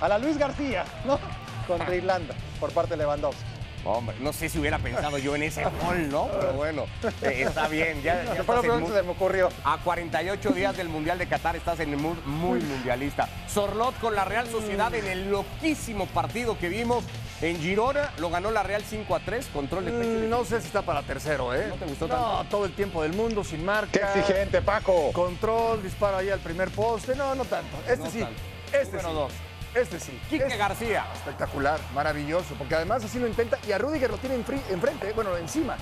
a 0.00 0.08
la 0.08 0.18
Luis 0.18 0.36
García, 0.38 0.84
¿no? 1.04 1.18
Contra 1.66 1.94
Irlanda, 1.96 2.34
por 2.58 2.72
parte 2.72 2.90
de 2.90 2.98
Lewandowski. 2.98 3.49
Hombre, 3.84 4.16
no 4.20 4.32
sé 4.32 4.48
si 4.48 4.58
hubiera 4.58 4.78
pensado 4.78 5.18
yo 5.18 5.34
en 5.34 5.42
ese 5.42 5.64
gol, 5.64 6.08
¿no? 6.10 6.28
Pero 6.38 6.52
bueno, 6.52 6.84
eh, 7.22 7.44
está 7.46 7.66
bien. 7.68 8.02
Ya, 8.02 8.24
ya 8.24 8.44
se 8.44 9.02
me 9.02 9.10
ocurrió. 9.10 9.48
A 9.64 9.78
48 9.78 10.50
días 10.50 10.76
del 10.76 10.88
Mundial 10.88 11.18
de 11.18 11.26
Qatar 11.26 11.56
estás 11.56 11.80
en 11.80 11.92
el 11.92 11.96
mood 11.98 12.18
muy 12.26 12.60
mundialista. 12.60 13.28
Sorlot 13.48 13.98
con 13.98 14.14
la 14.14 14.24
Real 14.24 14.46
Sociedad 14.48 14.94
en 14.94 15.06
el 15.06 15.30
loquísimo 15.30 16.06
partido 16.06 16.58
que 16.58 16.68
vimos 16.68 17.04
en 17.40 17.58
Girona. 17.60 18.12
Lo 18.18 18.28
ganó 18.30 18.50
la 18.50 18.62
Real 18.62 18.82
5 18.82 19.14
a 19.14 19.20
3, 19.20 19.46
control 19.46 19.86
de 19.86 19.92
pecho. 19.92 20.26
Mm, 20.26 20.28
no 20.30 20.44
sé 20.44 20.60
si 20.60 20.66
está 20.66 20.82
para 20.82 21.02
tercero, 21.02 21.54
¿eh? 21.54 21.66
¿No 21.68 21.76
te 21.76 21.86
gustó 21.86 22.06
no, 22.08 22.14
tanto? 22.14 22.44
todo 22.50 22.64
el 22.66 22.72
tiempo 22.72 23.02
del 23.02 23.14
mundo, 23.14 23.44
sin 23.44 23.64
marca. 23.64 23.90
¡Qué 23.92 24.20
exigente, 24.20 24.60
Paco! 24.60 25.10
Control, 25.12 25.82
disparo 25.82 26.18
ahí 26.18 26.28
al 26.28 26.40
primer 26.40 26.70
poste. 26.70 27.14
No, 27.16 27.34
no 27.34 27.44
tanto. 27.44 27.76
Este 27.88 27.96
No 28.04 28.10
sí. 28.10 28.20
tanto. 28.20 28.40
Este 28.72 28.96
Número 28.96 29.08
sí. 29.08 29.14
dos. 29.14 29.32
Este 29.74 30.00
sí. 30.00 30.18
Quique 30.28 30.44
Este- 30.44 30.56
García. 30.56 31.04
Espectacular, 31.14 31.78
maravilloso, 31.94 32.54
porque 32.58 32.74
además 32.74 33.04
así 33.04 33.18
lo 33.18 33.26
intenta 33.26 33.58
y 33.66 33.72
a 33.72 33.78
Rudiger 33.78 34.10
lo 34.10 34.16
tiene 34.18 34.34
enfrente, 34.34 35.12
bueno, 35.12 35.36
encima, 35.36 35.76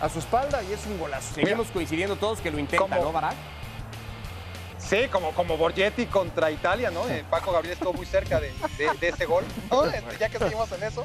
a 0.00 0.08
su 0.08 0.18
espalda 0.20 0.62
y 0.62 0.72
es 0.72 0.86
un 0.86 0.98
golazo. 0.98 1.34
Seguimos 1.34 1.68
coincidiendo 1.68 2.16
todos 2.16 2.40
que 2.40 2.50
lo 2.50 2.58
intenta, 2.58 2.82
¿Cómo? 2.86 3.02
¿no, 3.02 3.12
Barak? 3.12 3.34
Sí, 4.90 5.06
como, 5.08 5.30
como 5.34 5.56
Borgetti 5.56 6.06
contra 6.06 6.50
Italia, 6.50 6.90
¿no? 6.90 7.08
Eh, 7.08 7.24
Paco 7.30 7.52
Gabriel 7.52 7.74
estuvo 7.74 7.92
muy 7.92 8.06
cerca 8.06 8.40
de, 8.40 8.52
de, 8.76 8.90
de 9.00 9.08
ese 9.08 9.24
gol. 9.24 9.44
¿no? 9.70 9.84
Este, 9.84 10.18
Ya 10.18 10.28
que 10.28 10.38
seguimos 10.38 10.72
en 10.72 10.82
eso. 10.82 11.04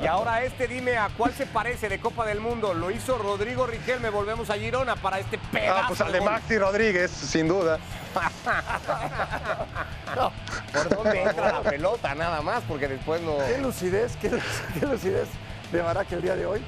Y 0.00 0.06
ahora 0.06 0.44
este, 0.44 0.68
dime 0.68 0.96
a 0.96 1.08
cuál 1.18 1.34
se 1.34 1.44
parece 1.44 1.88
de 1.88 1.98
Copa 1.98 2.24
del 2.24 2.38
Mundo. 2.38 2.72
Lo 2.72 2.92
hizo 2.92 3.18
Rodrigo 3.18 3.66
Riquelme. 3.66 4.10
Volvemos 4.10 4.48
a 4.48 4.54
Girona 4.54 4.94
para 4.94 5.18
este 5.18 5.38
pedazo. 5.38 5.80
Ah, 5.82 5.84
pues 5.88 6.00
al 6.00 6.12
de. 6.12 6.20
Maxi 6.20 6.56
Rodríguez, 6.56 7.10
sin 7.10 7.48
duda. 7.48 7.80
¿Por 10.72 10.88
dónde 10.88 11.22
entra 11.22 11.52
la 11.52 11.62
pelota? 11.62 12.14
Nada 12.14 12.40
más, 12.42 12.62
porque 12.68 12.86
después 12.86 13.20
no. 13.22 13.38
Qué 13.38 13.58
lucidez, 13.58 14.16
qué, 14.18 14.30
qué 14.78 14.86
lucidez 14.86 15.26
de 15.72 15.82
Barak 15.82 16.12
el 16.12 16.22
día 16.22 16.36
de 16.36 16.46
hoy 16.46 16.62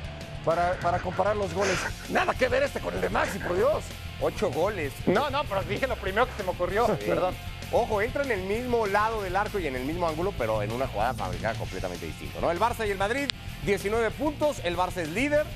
para, 0.45 0.75
para 0.81 0.99
comparar 0.99 1.37
los 1.37 1.53
goles. 1.55 1.79
Nada 2.09 2.35
que 2.35 2.49
ver 2.49 2.63
este 2.63 2.81
con 2.81 2.95
el 2.95 3.01
de 3.01 3.09
Maxi, 3.09 3.39
por 3.39 3.57
Dios. 3.57 3.85
Ocho 4.21 4.51
goles. 4.51 4.93
No, 5.07 5.31
no, 5.31 5.45
pero 5.45 5.63
dije 5.63 5.87
lo 5.87 5.97
primero 5.97 6.27
que 6.27 6.33
se 6.37 6.43
me 6.43 6.51
ocurrió. 6.51 6.87
Perdón. 6.99 7.35
Ojo, 7.73 8.03
entra 8.03 8.23
en 8.23 8.31
el 8.33 8.43
mismo 8.43 8.87
lado 8.87 9.23
del 9.23 9.35
arco 9.35 9.59
y 9.59 9.67
en 9.67 9.77
el 9.77 9.85
mismo 9.85 10.07
ángulo, 10.07 10.35
pero 10.37 10.63
en 10.63 10.73
una 10.73 10.87
jugada 10.87 11.15
fabricada 11.15 11.55
completamente 11.55 12.05
distinto, 12.05 12.39
¿no? 12.41 12.51
El 12.51 12.61
Barça 12.61 12.87
y 12.87 12.91
el 12.91 12.99
Madrid, 12.99 13.31
19 13.65 14.11
puntos. 14.11 14.61
El 14.63 14.77
Barça 14.77 14.99
es 14.99 15.09
líder 15.09 15.47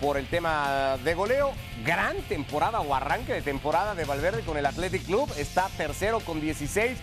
por 0.00 0.16
el 0.16 0.26
tema 0.26 0.96
de 1.04 1.14
goleo. 1.14 1.52
Gran 1.84 2.16
temporada 2.22 2.80
o 2.80 2.94
arranque 2.94 3.32
de 3.32 3.42
temporada 3.42 3.94
de 3.94 4.04
Valverde 4.04 4.42
con 4.42 4.56
el 4.56 4.66
Athletic 4.66 5.04
Club. 5.04 5.32
Está 5.38 5.68
tercero 5.76 6.20
con 6.20 6.40
16. 6.40 6.98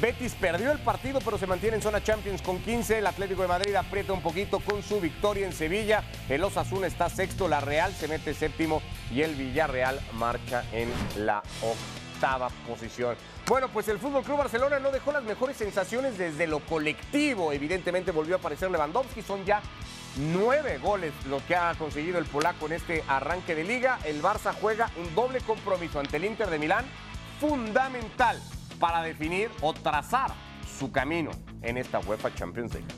Betis 0.00 0.34
perdió 0.34 0.70
el 0.70 0.78
partido, 0.78 1.18
pero 1.24 1.38
se 1.38 1.46
mantiene 1.46 1.76
en 1.76 1.82
zona 1.82 2.02
Champions 2.02 2.40
con 2.40 2.60
15. 2.60 2.98
El 2.98 3.06
Atlético 3.06 3.42
de 3.42 3.48
Madrid 3.48 3.74
aprieta 3.74 4.12
un 4.12 4.22
poquito 4.22 4.60
con 4.60 4.82
su 4.82 5.00
victoria 5.00 5.44
en 5.44 5.52
Sevilla. 5.52 6.04
El 6.28 6.44
Osasuna 6.44 6.86
está 6.86 7.08
sexto, 7.10 7.48
la 7.48 7.60
Real 7.60 7.92
se 7.92 8.06
mete 8.06 8.32
séptimo 8.32 8.80
y 9.12 9.22
el 9.22 9.34
Villarreal 9.34 10.00
marcha 10.12 10.64
en 10.72 10.88
la 11.16 11.42
octava 11.62 12.48
posición. 12.68 13.16
Bueno, 13.48 13.68
pues 13.68 13.88
el 13.88 13.98
Fútbol 13.98 14.22
Club 14.22 14.38
Barcelona 14.38 14.78
no 14.78 14.90
dejó 14.92 15.10
las 15.10 15.24
mejores 15.24 15.56
sensaciones 15.56 16.16
desde 16.16 16.46
lo 16.46 16.60
colectivo. 16.60 17.52
Evidentemente 17.52 18.12
volvió 18.12 18.36
a 18.36 18.38
aparecer 18.38 18.70
Lewandowski. 18.70 19.22
Son 19.22 19.44
ya 19.44 19.62
nueve 20.16 20.78
goles 20.78 21.12
lo 21.28 21.44
que 21.46 21.56
ha 21.56 21.74
conseguido 21.74 22.18
el 22.18 22.26
polaco 22.26 22.66
en 22.66 22.72
este 22.72 23.02
arranque 23.08 23.56
de 23.56 23.64
liga. 23.64 23.98
El 24.04 24.22
Barça 24.22 24.54
juega 24.60 24.90
un 24.96 25.12
doble 25.14 25.40
compromiso 25.40 25.98
ante 25.98 26.18
el 26.18 26.24
Inter 26.26 26.50
de 26.50 26.58
Milán, 26.58 26.84
fundamental 27.40 28.40
para 28.78 29.02
definir 29.02 29.50
o 29.60 29.72
trazar 29.72 30.32
su 30.78 30.92
camino 30.92 31.30
en 31.62 31.76
esta 31.76 31.98
UEFA 32.00 32.34
Champions 32.34 32.74
League. 32.74 32.88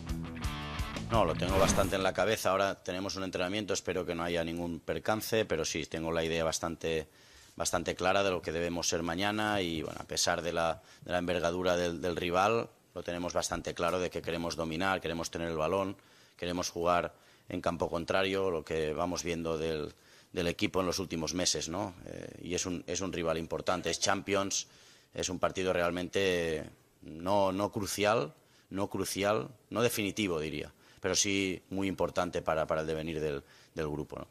No, 1.10 1.25
lo 1.25 1.34
tengo 1.34 1.58
bastante 1.58 1.96
en 1.96 2.04
la 2.04 2.12
cabeza. 2.12 2.50
Ahora 2.50 2.82
tenemos 2.84 3.16
un 3.16 3.25
entrenamiento, 3.25 3.75
espero 3.75 4.06
que 4.06 4.14
no 4.14 4.22
haya 4.22 4.44
ningún 4.44 4.78
percance, 4.78 5.44
pero 5.44 5.64
sí, 5.64 5.84
tengo 5.87 6.12
la 6.12 6.22
idea 6.22 6.44
bastante, 6.44 7.08
bastante 7.56 7.96
clara 7.96 8.22
de 8.22 8.30
lo 8.30 8.40
que 8.42 8.52
debemos 8.52 8.88
ser 8.88 9.02
mañana 9.02 9.60
y, 9.60 9.82
bueno, 9.82 9.99
a 10.00 10.04
pesar 10.04 10.40
de 10.40 10.52
la, 10.52 10.82
envergadura 11.06 11.76
del, 11.76 12.14
rival, 12.14 12.68
lo 12.94 13.02
tenemos 13.02 13.32
bastante 13.32 13.75
claro 13.75 13.99
de 13.99 14.08
que 14.08 14.22
queremos 14.22 14.54
dominar, 14.54 15.00
queremos 15.00 15.32
tener 15.32 15.49
el 15.49 15.56
balón, 15.56 15.96
queremos 16.37 16.70
jugar 16.70 17.12
en 17.49 17.60
campo 17.60 17.90
contrario, 17.90 18.50
lo 18.50 18.64
que 18.64 18.92
vamos 18.92 19.25
viendo 19.25 19.58
del, 19.58 19.92
del 20.32 20.46
equipo 20.46 20.78
en 20.78 20.87
los 20.87 21.00
últimos 21.00 21.34
meses, 21.34 21.68
¿no? 21.68 21.94
Eh, 22.06 22.40
y 22.42 22.54
es 22.54 22.66
un, 22.66 22.84
es 22.87 23.00
un 23.00 23.12
rival 23.12 23.37
importante, 23.37 23.90
es 23.90 23.99
Champions, 23.99 24.68
es 25.14 25.28
un 25.28 25.38
partido 25.38 25.72
realmente 25.72 26.64
no, 27.02 27.52
no 27.52 27.70
crucial, 27.72 28.34
no 28.70 28.88
crucial, 28.88 29.48
no 29.70 29.82
definitivo 29.82 30.38
diría, 30.40 30.72
pero 31.00 31.14
sí 31.14 31.62
muy 31.70 31.88
importante 31.88 32.42
para, 32.42 32.66
para 32.66 32.82
el 32.82 32.86
devenir 32.86 33.20
del, 33.20 33.42
del 33.74 33.88
grupo. 33.88 34.18
¿no? 34.18 34.28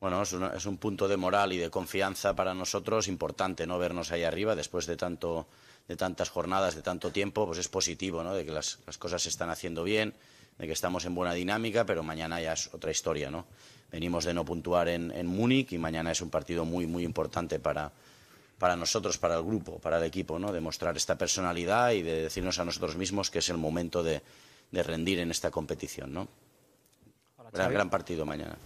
Bueno, 0.00 0.22
es, 0.22 0.32
una- 0.32 0.54
es 0.54 0.66
un 0.66 0.78
punto 0.78 1.08
de 1.08 1.16
moral 1.16 1.52
y 1.52 1.58
de 1.58 1.70
confianza 1.70 2.34
para 2.34 2.54
nosotros 2.54 3.06
importante 3.08 3.66
no 3.66 3.78
vernos 3.78 4.12
ahí 4.12 4.22
arriba 4.24 4.56
después 4.56 4.86
de 4.86 4.96
tanto 4.96 5.46
de 5.88 5.96
tantas 5.96 6.30
jornadas, 6.30 6.76
de 6.76 6.82
tanto 6.82 7.10
tiempo, 7.10 7.46
pues 7.46 7.58
es 7.58 7.66
positivo, 7.68 8.22
¿no? 8.22 8.32
De 8.32 8.44
que 8.44 8.52
las, 8.52 8.78
las 8.86 8.96
cosas 8.96 9.22
se 9.22 9.28
están 9.28 9.50
haciendo 9.50 9.82
bien, 9.82 10.14
de 10.56 10.66
que 10.68 10.72
estamos 10.72 11.04
en 11.04 11.16
buena 11.16 11.34
dinámica, 11.34 11.84
pero 11.84 12.04
mañana 12.04 12.40
ya 12.40 12.52
es 12.52 12.72
otra 12.72 12.92
historia, 12.92 13.28
¿no? 13.28 13.44
Venimos 13.90 14.24
de 14.24 14.32
no 14.32 14.44
puntuar 14.44 14.88
en, 14.88 15.10
en 15.10 15.26
Múnich 15.26 15.72
y 15.72 15.78
mañana 15.78 16.12
es 16.12 16.20
un 16.20 16.30
partido 16.30 16.64
muy, 16.64 16.86
muy 16.86 17.02
importante 17.04 17.58
para, 17.58 17.90
para 18.60 18.76
nosotros, 18.76 19.16
para 19.16 19.36
el 19.36 19.42
grupo, 19.42 19.78
para 19.78 19.96
el 19.96 20.04
equipo, 20.04 20.38
¿no? 20.38 20.52
Demostrar 20.52 20.94
esta 20.94 21.16
personalidad 21.16 21.92
y 21.92 22.02
de 22.02 22.24
decirnos 22.24 22.58
a 22.58 22.64
nosotros 22.66 22.94
mismos 22.94 23.30
que 23.30 23.38
es 23.38 23.48
el 23.48 23.56
momento 23.56 24.02
de, 24.02 24.20
de 24.70 24.82
rendir 24.82 25.18
en 25.18 25.30
esta 25.30 25.50
competición, 25.50 26.12
¿no? 26.12 26.28
Gran, 27.54 27.72
gran 27.72 27.88
partido 27.88 28.26
mañana. 28.26 28.56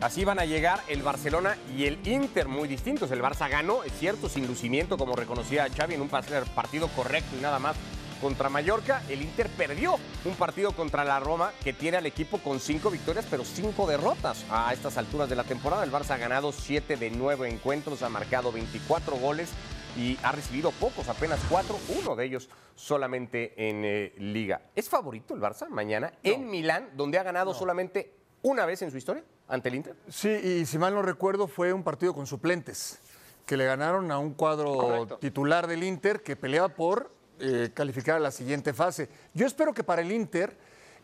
Así 0.00 0.24
van 0.24 0.40
a 0.40 0.44
llegar 0.44 0.80
el 0.88 1.02
Barcelona 1.02 1.56
y 1.76 1.84
el 1.84 2.06
Inter 2.06 2.48
muy 2.48 2.66
distintos. 2.66 3.12
El 3.12 3.22
Barça 3.22 3.48
ganó, 3.48 3.84
es 3.84 3.92
cierto, 3.92 4.28
sin 4.28 4.48
lucimiento, 4.48 4.98
como 4.98 5.14
reconocía 5.14 5.68
Xavi, 5.74 5.94
en 5.94 6.02
un 6.02 6.08
partido 6.08 6.88
correcto 6.88 7.36
y 7.38 7.40
nada 7.40 7.60
más 7.60 7.76
contra 8.24 8.48
Mallorca. 8.48 9.02
El 9.10 9.20
Inter 9.20 9.50
perdió 9.50 9.96
un 10.24 10.34
partido 10.36 10.72
contra 10.72 11.04
la 11.04 11.20
Roma 11.20 11.52
que 11.62 11.74
tiene 11.74 11.98
al 11.98 12.06
equipo 12.06 12.38
con 12.38 12.58
cinco 12.58 12.90
victorias, 12.90 13.26
pero 13.28 13.44
cinco 13.44 13.86
derrotas 13.86 14.46
a 14.48 14.72
estas 14.72 14.96
alturas 14.96 15.28
de 15.28 15.36
la 15.36 15.44
temporada. 15.44 15.84
El 15.84 15.92
Barça 15.92 16.12
ha 16.12 16.16
ganado 16.16 16.50
siete 16.50 16.96
de 16.96 17.10
nueve 17.10 17.50
encuentros, 17.50 18.02
ha 18.02 18.08
marcado 18.08 18.50
24 18.50 19.16
goles 19.16 19.50
y 19.94 20.18
ha 20.22 20.32
recibido 20.32 20.70
pocos, 20.70 21.10
apenas 21.10 21.38
cuatro, 21.50 21.76
uno 22.00 22.16
de 22.16 22.24
ellos 22.24 22.48
solamente 22.74 23.52
en 23.68 23.84
eh, 23.84 24.14
Liga. 24.16 24.62
¿Es 24.74 24.88
favorito 24.88 25.34
el 25.34 25.42
Barça 25.42 25.68
mañana 25.68 26.14
en 26.22 26.48
Milán, 26.48 26.92
donde 26.96 27.18
ha 27.18 27.22
ganado 27.24 27.52
solamente 27.52 28.14
una 28.40 28.64
vez 28.64 28.80
en 28.80 28.90
su 28.90 28.96
historia 28.96 29.22
ante 29.48 29.68
el 29.68 29.74
Inter? 29.74 29.96
Sí, 30.08 30.30
y 30.30 30.64
si 30.64 30.78
mal 30.78 30.94
no 30.94 31.02
recuerdo, 31.02 31.46
fue 31.46 31.74
un 31.74 31.82
partido 31.82 32.14
con 32.14 32.26
suplentes 32.26 32.98
que 33.44 33.58
le 33.58 33.66
ganaron 33.66 34.10
a 34.10 34.18
un 34.18 34.32
cuadro 34.32 34.72
Correcto. 34.72 35.18
titular 35.18 35.66
del 35.66 35.84
Inter 35.84 36.22
que 36.22 36.36
peleaba 36.36 36.70
por 36.70 37.13
eh, 37.40 37.70
calificar 37.74 38.16
a 38.16 38.20
la 38.20 38.30
siguiente 38.30 38.72
fase. 38.72 39.08
Yo 39.32 39.46
espero 39.46 39.72
que 39.72 39.84
para 39.84 40.02
el 40.02 40.12
Inter 40.12 40.56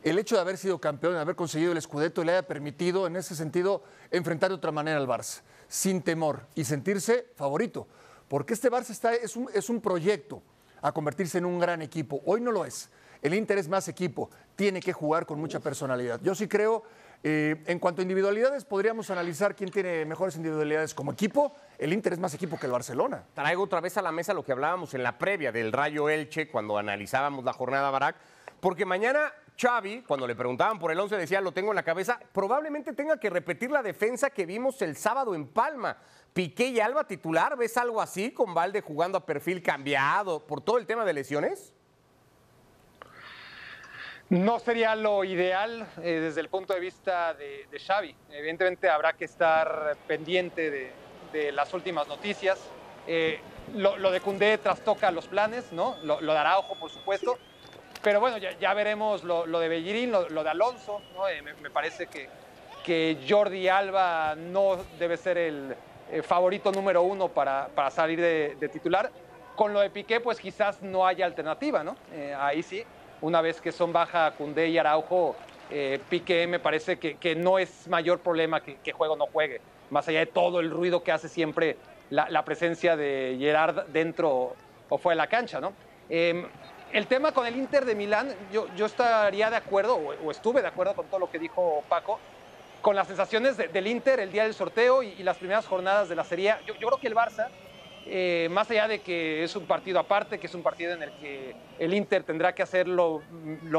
el 0.02 0.18
hecho 0.18 0.34
de 0.34 0.40
haber 0.40 0.56
sido 0.56 0.80
campeón, 0.80 1.14
de 1.14 1.20
haber 1.20 1.36
conseguido 1.36 1.72
el 1.72 1.82
Scudetto, 1.82 2.24
le 2.24 2.32
haya 2.32 2.46
permitido 2.46 3.06
en 3.06 3.16
ese 3.16 3.34
sentido 3.34 3.82
enfrentar 4.10 4.48
de 4.48 4.54
otra 4.54 4.72
manera 4.72 4.96
al 4.96 5.06
Barça, 5.06 5.42
sin 5.68 6.00
temor 6.00 6.46
y 6.54 6.64
sentirse 6.64 7.26
favorito. 7.36 7.86
Porque 8.28 8.54
este 8.54 8.70
Barça 8.70 8.90
está, 8.90 9.12
es, 9.14 9.36
un, 9.36 9.48
es 9.52 9.68
un 9.68 9.80
proyecto 9.80 10.42
a 10.80 10.92
convertirse 10.92 11.38
en 11.38 11.44
un 11.44 11.58
gran 11.58 11.82
equipo. 11.82 12.22
Hoy 12.24 12.40
no 12.40 12.50
lo 12.50 12.64
es. 12.64 12.88
El 13.20 13.34
Inter 13.34 13.58
es 13.58 13.68
más 13.68 13.88
equipo, 13.88 14.30
tiene 14.56 14.80
que 14.80 14.94
jugar 14.94 15.26
con 15.26 15.38
mucha 15.38 15.60
personalidad. 15.60 16.20
Yo 16.22 16.34
sí 16.34 16.48
creo, 16.48 16.84
eh, 17.22 17.62
en 17.66 17.78
cuanto 17.78 18.00
a 18.00 18.02
individualidades, 18.02 18.64
podríamos 18.64 19.10
analizar 19.10 19.54
quién 19.54 19.70
tiene 19.70 20.06
mejores 20.06 20.36
individualidades 20.36 20.94
como 20.94 21.12
equipo. 21.12 21.54
El 21.78 21.92
Inter 21.92 22.14
es 22.14 22.18
más 22.18 22.32
equipo 22.32 22.58
que 22.58 22.66
el 22.66 22.72
Barcelona. 22.72 23.24
Traigo 23.34 23.62
otra 23.62 23.80
vez 23.80 23.96
a 23.98 24.02
la 24.02 24.10
mesa 24.10 24.32
lo 24.32 24.42
que 24.42 24.52
hablábamos 24.52 24.94
en 24.94 25.02
la 25.02 25.18
previa 25.18 25.52
del 25.52 25.72
Rayo 25.72 26.08
Elche 26.08 26.48
cuando 26.48 26.78
analizábamos 26.78 27.44
la 27.44 27.52
jornada 27.52 27.90
Barak, 27.90 28.16
porque 28.60 28.86
mañana 28.86 29.32
Xavi, 29.60 30.02
cuando 30.06 30.26
le 30.26 30.34
preguntaban 30.34 30.78
por 30.78 30.90
el 30.90 30.98
11, 30.98 31.16
decía, 31.18 31.42
lo 31.42 31.52
tengo 31.52 31.70
en 31.70 31.76
la 31.76 31.82
cabeza, 31.82 32.18
probablemente 32.32 32.94
tenga 32.94 33.18
que 33.18 33.28
repetir 33.28 33.70
la 33.70 33.82
defensa 33.82 34.30
que 34.30 34.46
vimos 34.46 34.80
el 34.80 34.96
sábado 34.96 35.34
en 35.34 35.46
Palma. 35.46 35.98
Piqué 36.32 36.68
y 36.68 36.80
Alba 36.80 37.06
titular, 37.06 37.56
¿ves 37.58 37.76
algo 37.76 38.00
así 38.00 38.30
con 38.30 38.54
Valde 38.54 38.80
jugando 38.80 39.18
a 39.18 39.26
perfil 39.26 39.62
cambiado 39.62 40.46
por 40.46 40.62
todo 40.62 40.78
el 40.78 40.86
tema 40.86 41.04
de 41.04 41.12
lesiones? 41.12 41.74
No 44.30 44.60
sería 44.60 44.94
lo 44.94 45.24
ideal 45.24 45.88
eh, 46.04 46.20
desde 46.20 46.40
el 46.40 46.48
punto 46.48 46.72
de 46.72 46.78
vista 46.78 47.34
de, 47.34 47.66
Xavi. 47.84 48.14
Evidentemente 48.30 48.88
habrá 48.88 49.12
que 49.14 49.24
estar 49.24 49.96
pendiente 50.06 50.70
de, 50.70 50.92
de 51.32 51.50
las 51.50 51.74
últimas 51.74 52.06
noticias. 52.06 52.60
Eh, 53.08 53.40
lo, 53.74 54.12
de 54.12 54.20
Cundé 54.20 54.56
trastoca 54.58 55.10
los 55.10 55.26
planes, 55.26 55.72
¿no? 55.72 55.96
Lo, 56.04 56.20
lo 56.20 56.32
de 56.32 56.38
Araujo, 56.38 56.76
por 56.76 56.92
supuesto. 56.92 57.38
Pero 58.02 58.20
bueno, 58.20 58.36
ya, 58.38 58.72
veremos 58.72 59.24
lo, 59.24 59.44
de 59.58 59.68
Bellerín, 59.68 60.12
lo, 60.12 60.44
de 60.44 60.48
Alonso. 60.48 61.02
Eh, 61.28 61.42
me, 61.42 61.70
parece 61.70 62.06
que, 62.06 63.18
Jordi 63.28 63.66
Alba 63.66 64.36
no 64.36 64.78
debe 65.00 65.16
ser 65.16 65.38
el 65.38 65.74
favorito 66.22 66.70
número 66.70 67.02
uno 67.02 67.28
para, 67.28 67.68
salir 67.90 68.20
de, 68.20 68.56
de 68.60 68.68
titular. 68.68 69.10
Con 69.56 69.72
lo 69.72 69.80
de 69.80 69.90
Piqué, 69.90 70.20
pues 70.20 70.38
quizás 70.38 70.82
no 70.82 71.04
haya 71.04 71.26
alternativa, 71.26 71.82
¿no? 71.82 71.96
Ahí 72.38 72.62
sí, 72.62 72.84
una 73.20 73.40
vez 73.42 73.60
que 73.60 73.72
son 73.72 73.92
baja 73.92 74.34
Cundé 74.34 74.68
y 74.68 74.78
Araujo, 74.78 75.38
eh, 75.68 76.04
Piqué 76.08 76.46
me 76.46 76.60
parece 76.60 76.98
que, 76.98 77.18
que 77.18 77.36
no 77.36 77.58
es 77.58 77.86
mayor 77.88 78.22
problema 78.22 78.62
que, 78.62 78.80
que 78.80 78.92
juegue 78.92 79.12
o 79.12 79.16
no 79.16 79.26
juegue, 79.26 79.62
más 79.88 80.08
allá 80.08 80.20
de 80.20 80.26
todo 80.26 80.60
el 80.60 80.70
ruido 80.70 81.02
que 81.02 81.12
hace 81.12 81.28
siempre 81.28 81.80
la, 82.08 82.28
la 82.30 82.44
presencia 82.44 82.96
de 82.96 83.36
Gerard 83.38 83.86
dentro 83.88 84.58
o 84.88 84.98
fuera 84.98 85.14
de 85.14 85.18
la 85.18 85.28
cancha, 85.28 85.60
¿no? 85.60 85.78
Eh, 86.08 86.34
el 86.88 87.06
tema 87.06 87.32
con 87.32 87.46
el 87.46 87.54
Inter 87.56 87.84
de 87.84 87.94
Milán, 87.94 88.48
yo, 88.48 88.66
yo 88.68 88.86
estaría 88.86 89.48
de 89.50 89.56
acuerdo, 89.56 89.96
o, 89.96 90.30
estuve 90.32 90.60
de 90.62 90.66
acuerdo 90.68 90.94
con 90.96 91.08
todo 91.08 91.20
lo 91.20 91.28
que 91.30 91.38
dijo 91.38 91.86
Paco, 91.88 92.24
con 92.80 92.96
las 92.96 93.06
sensaciones 93.08 93.56
de- 93.56 93.68
del 93.68 93.86
Inter 93.86 94.20
el 94.20 94.32
día 94.32 94.44
del 94.44 94.54
sorteo 94.54 95.02
y, 95.02 95.10
y 95.12 95.22
las 95.22 95.38
primeras 95.38 95.66
jornadas 95.66 96.08
de 96.08 96.16
la 96.16 96.24
Serie 96.24 96.56
yo 96.66 96.74
creo 96.74 96.98
que 96.98 97.08
el 97.08 97.14
Barça, 97.14 97.50
eh, 98.06 98.48
más 98.50 98.70
allá 98.70 98.88
de 98.88 99.00
que 99.00 99.44
es 99.44 99.54
un 99.56 99.66
partido 99.66 99.98
aparte, 99.98 100.38
que 100.38 100.46
es 100.46 100.54
un 100.54 100.62
partido 100.62 100.92
en 100.92 101.02
el 101.02 101.12
que 101.12 101.54
el 101.78 101.94
Inter 101.94 102.22
tendrá 102.22 102.54
que 102.54 102.62
hacer 102.62 102.88
lo, 102.88 103.22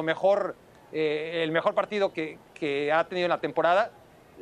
mejor, 0.04 0.56
eh, 0.92 1.42
el 1.44 1.52
mejor 1.52 1.74
partido 1.74 2.14
que, 2.14 2.38
ha 2.94 3.04
tenido 3.06 3.26
en 3.26 3.30
la 3.30 3.42
temporada, 3.42 3.92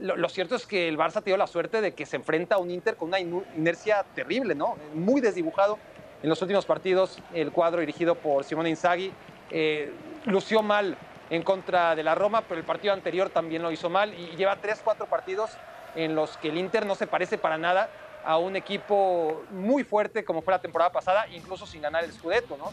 lo, 0.02 0.30
cierto 0.30 0.56
es 0.56 0.66
que 0.66 0.88
el 0.88 0.98
Barça 0.98 1.18
ha 1.18 1.22
tenido 1.22 1.38
la 1.38 1.48
suerte 1.48 1.82
de 1.82 1.94
que 1.94 2.06
se 2.06 2.16
enfrenta 2.16 2.56
a 2.56 2.58
un 2.58 2.72
Inter 2.72 2.96
con 2.96 3.10
una 3.10 3.20
inercia 3.20 4.06
terrible, 4.16 4.56
¿no? 4.56 4.78
Muy 4.94 5.20
desdibujado 5.20 5.78
en 6.22 6.30
los 6.30 6.42
últimos 6.42 6.66
partidos, 6.66 7.18
el 7.34 7.52
cuadro 7.52 7.80
dirigido 7.80 8.16
por 8.16 8.44
Simone 8.44 8.70
Inzaghi 8.70 9.12
eh, 9.52 9.92
lució 10.26 10.62
mal 10.62 10.98
en 11.30 11.44
contra 11.44 11.96
de 11.96 12.04
la 12.04 12.16
Roma, 12.16 12.44
pero 12.48 12.60
el 12.60 12.66
partido 12.66 12.94
anterior 12.94 13.30
también 13.30 13.62
lo 13.62 13.72
hizo 13.72 13.90
mal 13.90 14.14
y 14.14 14.36
lleva 14.36 14.62
3-4 14.62 15.08
partidos 15.08 15.52
en 15.96 16.16
los 16.16 16.38
que 16.38 16.50
el 16.50 16.58
Inter 16.58 16.86
no 16.86 16.96
se 16.96 17.08
parece 17.08 17.38
para 17.38 17.58
nada 17.58 17.90
a 18.24 18.38
un 18.38 18.56
equipo 18.56 19.44
muy 19.52 19.84
fuerte 19.84 20.24
como 20.26 20.42
fue 20.42 20.54
la 20.54 20.60
temporada 20.62 20.92
pasada, 20.92 21.28
incluso 21.30 21.66
sin 21.66 21.82
ganar 21.82 22.04
el 22.04 22.12
Scudetto, 22.12 22.58
¿no? 22.58 22.72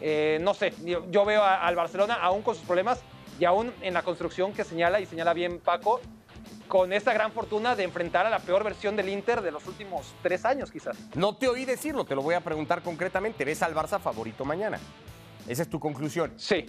Eh, 0.00 0.38
no 0.42 0.54
sé, 0.54 0.72
yo, 1.10 1.24
veo 1.24 1.42
a- 1.42 1.66
al 1.66 1.74
Barcelona 1.76 2.14
aún 2.14 2.42
con 2.42 2.54
sus 2.54 2.64
problemas 2.64 3.00
y 3.40 3.44
aún 3.44 3.72
en 3.80 3.94
la 3.94 4.02
construcción 4.02 4.52
que 4.52 4.64
señala 4.64 5.00
y 5.00 5.06
señala 5.06 5.32
bien 5.32 5.58
Paco, 5.60 6.00
con 6.68 6.92
esta 6.92 7.12
gran 7.14 7.32
fortuna 7.32 7.74
de 7.74 7.84
enfrentar 7.84 8.26
a 8.26 8.30
la 8.30 8.38
peor 8.40 8.62
versión 8.62 8.94
del 8.94 9.08
Inter 9.08 9.40
de 9.40 9.50
los 9.50 9.66
últimos 9.66 10.12
tres 10.22 10.44
años, 10.44 10.70
quizás. 10.70 10.96
No 11.14 11.34
te 11.34 11.48
oí 11.48 11.64
decirlo, 11.64 12.04
te 12.04 12.14
lo 12.14 12.22
voy 12.22 12.34
a 12.34 12.40
preguntar 12.40 12.82
concretamente. 12.82 13.44
¿Ves 13.44 13.62
al 13.62 13.74
Barça 13.74 13.98
favorito 13.98 14.44
mañana? 14.44 14.78
Esa 15.46 15.62
es 15.62 15.70
tu 15.70 15.80
conclusión. 15.80 16.32
Sí. 16.36 16.66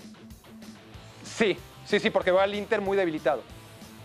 Sí, 1.23 1.57
sí, 1.85 1.99
sí, 1.99 2.09
porque 2.09 2.31
va 2.31 2.43
al 2.43 2.55
Inter 2.55 2.81
muy 2.81 2.95
debilitado. 2.97 3.43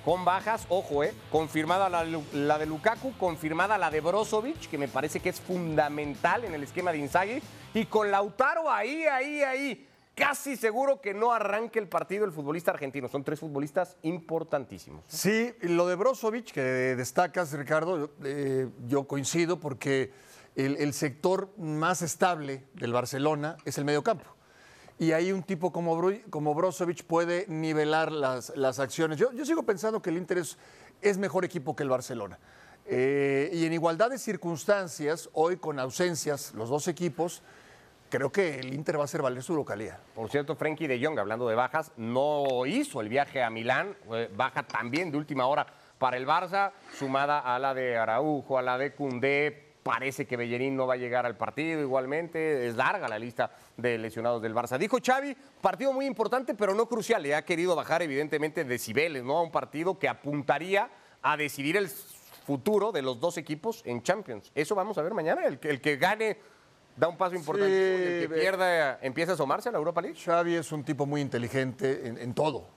Con 0.05 0.25
bajas, 0.27 0.67
ojo, 0.69 1.03
eh, 1.03 1.15
confirmada 1.31 1.89
la, 1.89 2.59
de 2.59 2.67
Lukaku, 2.67 3.17
confirmada 3.17 3.79
la 3.79 3.91
de 3.91 4.03
Brozovic, 4.03 4.69
que 4.69 4.77
me 4.77 4.87
parece 4.87 5.21
que 5.21 5.31
es 5.31 5.41
fundamental 5.41 6.45
en 6.45 6.53
el 6.53 6.63
esquema 6.63 6.93
de 6.93 6.99
Inzaghi, 6.99 7.43
y 7.73 7.87
con 7.87 8.11
Lautaro 8.11 8.71
ahí, 8.71 9.05
ahí, 9.05 9.43
ahí. 9.43 9.89
Casi 10.15 10.57
seguro 10.57 11.01
que 11.01 11.15
no 11.15 11.33
arranque 11.33 11.79
el 11.79 11.89
partido 11.89 12.27
el 12.27 12.33
futbolista 12.33 12.71
argentino. 12.71 13.09
Son 13.09 13.25
tres 13.25 13.41
futbolistas 13.41 13.97
importantísimos. 14.03 15.05
Sí, 15.09 15.55
lo 15.63 15.89
de 15.89 15.95
Brozovic 15.97 16.53
que 16.53 16.61
destacas, 16.61 17.53
Ricardo, 17.53 18.11
eh, 18.23 18.69
yo 18.87 19.09
coincido 19.09 19.59
porque 19.59 20.13
el, 20.55 20.77
el 20.77 20.93
sector 20.93 21.49
más 21.57 22.03
estable 22.03 22.63
del 22.75 22.93
Barcelona 22.93 23.57
es 23.65 23.79
el 23.79 23.87
mediocampo. 23.87 24.34
Y 24.99 25.13
ahí 25.13 25.33
un 25.33 25.43
tipo 25.43 25.73
como, 25.73 26.01
Bru- 26.01 26.23
como 26.31 26.55
Brozovic 26.55 27.05
puede 27.05 27.47
nivelar 27.49 28.13
las, 28.13 28.53
las 28.57 28.79
acciones. 28.79 29.19
Yo, 29.19 29.33
yo 29.33 29.45
sigo 29.45 29.65
pensando 29.65 30.01
que 30.01 30.11
el 30.11 30.17
Inter 30.17 30.39
es, 30.39 30.57
es 31.03 31.19
mejor 31.19 31.45
equipo 31.45 31.75
que 31.75 31.83
el 31.83 31.89
Barcelona. 31.89 32.39
Eh, 32.87 33.51
y 33.53 33.67
en 33.67 33.73
igualdad 33.73 34.11
de 34.11 34.19
circunstancias, 34.19 35.31
hoy 35.33 35.57
con 35.57 35.79
ausencias, 35.79 36.53
los 36.55 36.69
dos 36.69 36.87
equipos, 36.87 37.43
creo 38.11 38.31
que 38.31 38.61
el 38.61 38.73
Inter 38.73 38.99
va 38.99 39.03
a 39.03 39.05
hacer 39.07 39.23
valer 39.23 39.43
su 39.43 39.57
localidad. 39.57 39.99
Por 40.15 40.31
cierto, 40.31 40.55
Frenkie 40.55 40.87
de 40.87 41.05
Jong, 41.05 41.19
hablando 41.19 41.49
de 41.49 41.57
bajas, 41.57 41.91
no 41.97 42.65
hizo 42.67 43.01
el 43.01 43.09
viaje 43.09 43.43
a 43.43 43.51
Milán, 43.51 43.97
baja 44.37 44.63
también 44.63 45.11
de 45.11 45.17
última 45.17 45.47
hora 45.47 45.67
para 45.99 46.17
el 46.19 46.27
Barça, 46.27 46.73
sumada 46.97 47.41
a 47.41 47.59
la 47.59 47.75
de 47.75 47.97
Araujo, 47.97 48.59
a 48.59 48.63
la 48.63 48.79
de 48.79 48.95
Cundé. 48.95 49.64
Parece 49.85 50.27
que 50.27 50.37
Bellerín 50.39 50.75
no 50.77 50.87
va 50.87 50.95
a 50.95 50.97
llegar 50.97 51.27
al 51.27 51.37
partido 51.37 51.81
igualmente. 51.83 52.67
Es 52.67 52.75
larga 52.75 53.07
la 53.07 53.19
lista 53.19 53.51
de 53.77 53.99
lesionados 53.99 54.41
del 54.41 54.55
Barça. 54.55 54.79
Dijo 54.79 54.97
Xavi, 55.05 55.37
partido 55.61 55.93
muy 55.93 56.07
importante, 56.07 56.55
pero 56.55 56.75
no 56.75 56.89
crucial. 56.89 57.23
Le 57.23 57.35
ha 57.35 57.45
querido 57.45 57.77
bajar, 57.77 58.01
evidentemente, 58.01 58.65
decibeles, 58.65 59.23
¿no? 59.23 59.37
A 59.37 59.43
un 59.43 59.51
partido 59.53 59.99
que 59.99 60.09
apuntaría 60.09 60.89
a 61.21 61.37
decidir 61.37 61.77
el 61.77 61.89
futuro 61.89 62.93
de 62.93 63.03
los 63.03 63.21
dos 63.21 63.37
equipos 63.37 63.83
en 63.85 64.03
Champions. 64.03 64.51
Eso 64.55 64.75
vamos 64.75 64.97
a 64.97 65.03
ver 65.03 65.13
mañana. 65.13 65.45
El 65.45 65.59
que, 65.59 65.69
el 65.69 65.83
que 65.83 65.97
gane 65.99 66.39
da 66.97 67.07
un 67.09 67.19
paso 67.19 67.35
importante. 67.35 67.71
y 67.71 68.13
el 68.15 68.21
que 68.23 68.27
ve- 68.29 68.41
pierda 68.41 68.99
empieza 69.03 69.33
a 69.33 69.35
asomarse 69.35 69.69
a 69.69 69.73
la 69.73 69.79
Europa 69.79 70.01
League. 70.01 70.19
Xavi 70.19 70.55
es 70.55 70.73
un 70.73 70.83
tipo 70.83 71.05
muy 71.05 71.21
inteligente 71.21 72.09
en, 72.09 72.17
en 72.17 72.33
todo. 72.33 72.69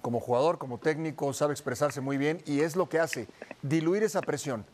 Como 0.00 0.18
jugador, 0.18 0.56
como 0.56 0.78
técnico, 0.78 1.32
sabe 1.34 1.52
expresarse 1.52 2.00
muy 2.00 2.16
bien 2.16 2.40
y 2.46 2.60
es 2.60 2.74
lo 2.74 2.88
que 2.88 3.00
hace, 3.00 3.26
diluir 3.60 4.02
esa 4.02 4.22
presión. 4.22 4.64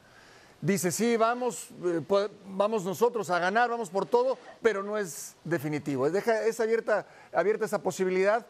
Dice, 0.63 0.93
sí, 0.93 1.17
vamos, 1.17 1.69
eh, 1.85 2.03
vamos 2.47 2.85
nosotros 2.85 3.31
a 3.31 3.39
ganar, 3.39 3.71
vamos 3.71 3.89
por 3.89 4.05
todo, 4.05 4.37
pero 4.61 4.83
no 4.83 4.99
es 4.99 5.35
definitivo. 5.43 6.11
Deja, 6.11 6.45
es 6.45 6.61
abierta, 6.61 7.07
abierta 7.33 7.65
esa 7.65 7.83
posibilidad 7.83 8.47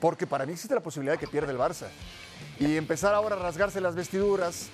porque 0.00 0.26
para 0.26 0.44
mí 0.46 0.52
existe 0.52 0.74
la 0.74 0.82
posibilidad 0.82 1.14
de 1.14 1.18
que 1.18 1.26
pierda 1.26 1.50
el 1.52 1.58
Barça. 1.58 1.88
Y 2.58 2.76
empezar 2.76 3.14
ahora 3.14 3.36
a 3.36 3.38
rasgarse 3.38 3.80
las 3.80 3.94
vestiduras 3.94 4.68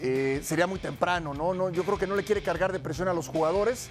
eh, 0.00 0.40
sería 0.42 0.66
muy 0.66 0.78
temprano, 0.78 1.34
¿no? 1.34 1.54
¿no? 1.54 1.70
Yo 1.70 1.84
creo 1.84 1.98
que 1.98 2.06
no 2.06 2.16
le 2.16 2.24
quiere 2.24 2.42
cargar 2.42 2.72
de 2.72 2.80
presión 2.80 3.08
a 3.08 3.12
los 3.12 3.28
jugadores. 3.28 3.88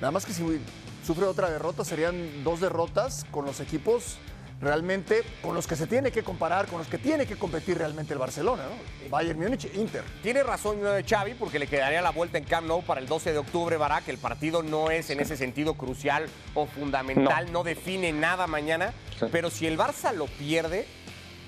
Nada 0.00 0.10
más 0.10 0.26
que 0.26 0.32
si 0.32 0.60
sufre 1.04 1.24
otra 1.24 1.50
derrota, 1.50 1.84
serían 1.84 2.44
dos 2.44 2.60
derrotas 2.60 3.24
con 3.30 3.44
los 3.44 3.60
equipos 3.60 4.18
realmente 4.60 5.22
con 5.42 5.54
los 5.54 5.66
que 5.66 5.76
se 5.76 5.86
tiene 5.86 6.10
que 6.10 6.22
comparar, 6.22 6.66
con 6.66 6.78
los 6.78 6.86
que 6.88 6.96
tiene 6.98 7.26
que 7.26 7.36
competir 7.36 7.76
realmente 7.78 8.14
el 8.14 8.18
Barcelona, 8.18 8.64
¿no? 8.64 9.08
Bayern 9.10 9.38
Múnich, 9.38 9.68
Inter. 9.74 10.02
Tiene 10.22 10.42
razón 10.42 10.78
Xavi 11.06 11.34
porque 11.34 11.58
le 11.58 11.66
quedaría 11.66 12.00
la 12.00 12.10
vuelta 12.10 12.38
en 12.38 12.44
Camp 12.44 12.66
Nou 12.66 12.82
para 12.82 13.00
el 13.00 13.06
12 13.06 13.32
de 13.32 13.38
octubre, 13.38 13.76
Barak. 13.76 14.08
El 14.08 14.18
partido 14.18 14.62
no 14.62 14.90
es 14.90 15.10
en 15.10 15.20
ese 15.20 15.36
sentido 15.36 15.74
crucial 15.74 16.26
o 16.54 16.66
fundamental, 16.66 17.52
no, 17.52 17.64
define 17.64 18.12
nada 18.12 18.46
mañana. 18.46 18.94
Pero 19.30 19.50
si 19.50 19.66
el 19.66 19.76
Barça 19.78 20.12
lo 20.14 20.26
pierde, 20.26 20.86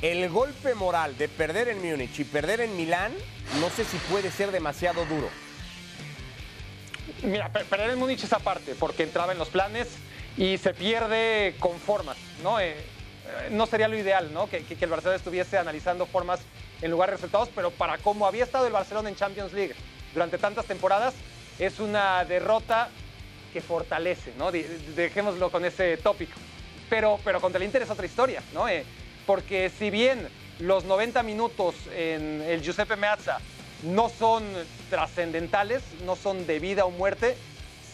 el 0.03 0.29
golpe 0.29 0.75
moral 0.75 1.17
de 1.17 1.29
perder 1.29 1.69
en 1.69 1.79
Múnich 1.83 2.19
y 2.21 2.25
perder 2.25 2.61
en 2.61 2.77
Milán, 2.77 3.13
no 3.61 3.71
sé 3.71 3.85
si 3.85 3.97
puede 4.11 4.31
ser 4.31 4.53
demasiado 4.53 5.05
duro. 5.07 5.29
Mira, 7.23 7.51
per- 7.53 7.65
perder 7.65 7.91
en 7.91 7.99
Múnich 7.99 8.23
esa 8.23 8.39
parte, 8.39 8.75
porque 8.79 9.03
entraba 9.03 9.33
en 9.33 9.39
los 9.39 9.49
planes 9.49 9.89
y 10.37 10.57
se 10.59 10.73
pierde 10.73 11.57
con 11.59 11.79
formas, 11.81 12.17
¿no? 12.45 12.61
Eh, 12.61 12.77
no 13.51 13.67
sería 13.67 13.89
lo 13.89 13.97
ideal, 13.97 14.33
¿no? 14.33 14.49
Que, 14.49 14.65
el 14.69 14.91
Barcelona 14.91 15.17
estuviese 15.17 15.59
analizando 15.59 16.07
formas 16.07 16.41
en 16.81 16.91
lugar 16.91 17.11
de 17.11 17.17
resultados, 17.17 17.49
pero 17.55 17.71
para 17.71 17.99
cómo 17.99 18.27
había 18.27 18.45
estado 18.45 18.67
el 18.67 18.73
Barcelona 18.73 19.09
en 19.09 19.17
Champions 19.17 19.53
League 19.53 19.75
durante 20.15 20.39
tantas 20.39 20.67
temporadas, 20.67 21.15
es 21.59 21.81
una 21.81 22.25
derrota 22.25 22.89
que 23.53 23.61
fortalece, 23.61 24.33
¿no? 24.39 24.53
Dejémoslo 24.53 25.51
con 25.51 25.65
ese 25.65 25.97
tópico. 25.97 26.39
Pero, 26.89 27.19
pero 27.25 27.41
contra 27.41 27.59
el 27.59 27.65
Inter 27.65 27.83
es 27.83 27.91
otra 27.91 28.07
historia, 28.07 28.43
¿no? 28.55 28.69
Eh, 28.69 28.85
porque 29.27 29.71
si 29.71 29.91
bien 29.91 30.29
los 30.59 30.85
90 30.85 31.23
minutos 31.23 31.75
en 31.95 32.43
el 32.43 32.63
Giuseppe 32.63 32.97
Meazza 32.97 33.39
no 33.83 34.09
son 34.09 34.45
trascendentales, 34.91 35.83
no 36.05 36.17
son 36.17 36.47
de 36.47 36.59
vida 36.59 36.85
o 36.85 36.91
muerte, 36.91 37.37